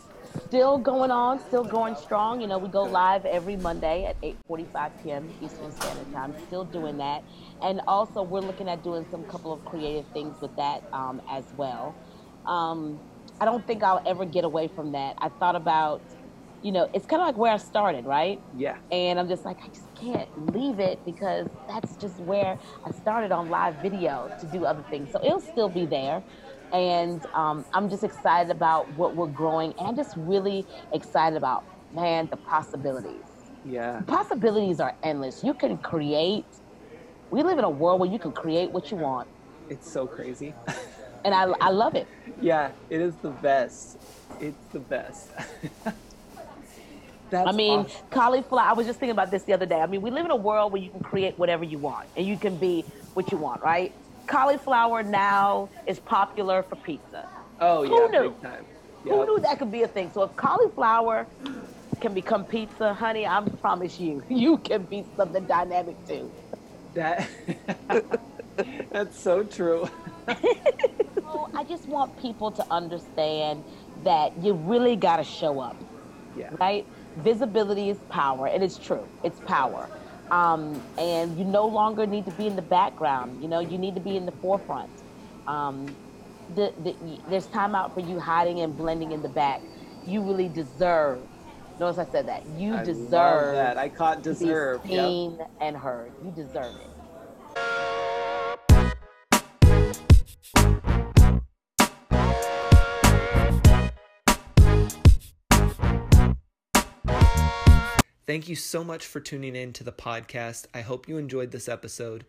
[0.47, 2.41] still going on, still going strong.
[2.41, 5.33] You know, we go live every Monday at 8:45 p.m.
[5.41, 6.35] Eastern Standard Time.
[6.47, 7.23] Still doing that,
[7.61, 11.43] and also we're looking at doing some couple of creative things with that um, as
[11.57, 11.95] well.
[12.45, 12.99] Um,
[13.39, 15.15] I don't think I'll ever get away from that.
[15.17, 16.01] I thought about,
[16.63, 18.39] you know, it's kind of like where I started, right?
[18.55, 18.77] yeah?
[18.91, 23.31] And I'm just like, I just can't leave it because that's just where I started
[23.31, 25.11] on live video to do other things.
[25.11, 26.23] So it'll still be there.
[26.71, 32.29] And um, I'm just excited about what we're growing and just really excited about, man,
[32.31, 33.25] the possibilities.
[33.63, 33.99] Yeah.
[33.99, 35.43] The possibilities are endless.
[35.43, 36.45] You can create.
[37.29, 39.27] We live in a world where you can create what you want.
[39.69, 40.55] It's so crazy.
[41.25, 42.07] and I, I love it.
[42.41, 43.97] Yeah, it is the best.
[44.39, 45.31] It's the best.
[47.33, 48.01] That's I mean, awesome.
[48.11, 48.67] cauliflower.
[48.69, 49.81] I was just thinking about this the other day.
[49.81, 52.27] I mean, we live in a world where you can create whatever you want and
[52.27, 53.93] you can be what you want, right?
[54.27, 57.29] Cauliflower now is popular for pizza.
[57.59, 58.35] Oh Who yeah, knew?
[58.35, 58.67] big time.
[59.09, 60.11] Who knew that could be a thing?
[60.11, 61.29] So if cauliflower
[62.01, 66.33] can become pizza, honey, I promise you, you can be something dynamic too.
[66.93, 67.29] That
[68.91, 69.87] That's so true.
[70.29, 70.35] So
[71.25, 73.65] oh, I just want people to understand
[73.97, 75.83] that you really got to show up.
[76.33, 76.51] Yeah.
[76.59, 76.87] right?
[77.17, 79.07] Visibility is power, and it's true.
[79.23, 79.89] It's power.
[80.31, 83.41] Um, and you no longer need to be in the background.
[83.41, 84.89] You know, you need to be in the forefront.
[85.45, 85.95] Um,
[86.55, 86.95] the, the,
[87.29, 89.61] there's time out for you hiding and blending in the back.
[90.05, 91.19] You really deserve.
[91.79, 92.45] Notice I said that.
[92.57, 93.77] You I deserve that.
[93.77, 94.85] I caught deserve.
[94.85, 95.49] Yep.
[95.59, 96.11] and heard.
[96.23, 96.92] You deserve it.
[108.33, 110.65] Thank you so much for tuning in to the podcast.
[110.73, 112.25] I hope you enjoyed this episode.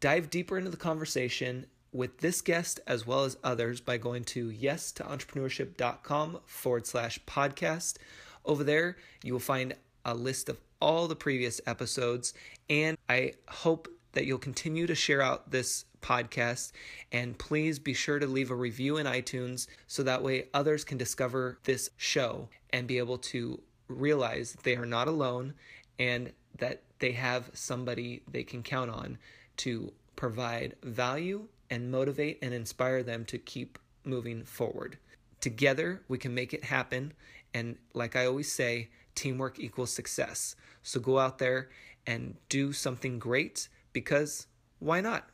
[0.00, 4.48] Dive deeper into the conversation with this guest as well as others by going to
[4.48, 7.98] yes to entrepreneurship.com forward slash podcast.
[8.46, 9.74] Over there, you will find
[10.06, 12.32] a list of all the previous episodes,
[12.70, 16.72] and I hope that you'll continue to share out this podcast.
[17.12, 20.96] And please be sure to leave a review in iTunes so that way others can
[20.96, 25.54] discover this show and be able to realize they are not alone
[25.98, 29.18] and that they have somebody they can count on
[29.56, 34.98] to provide value and motivate and inspire them to keep moving forward.
[35.40, 37.12] Together, we can make it happen.
[37.52, 40.56] And like I always say, teamwork equals success.
[40.82, 41.70] So go out there
[42.06, 44.46] and do something great because
[44.78, 45.28] why not?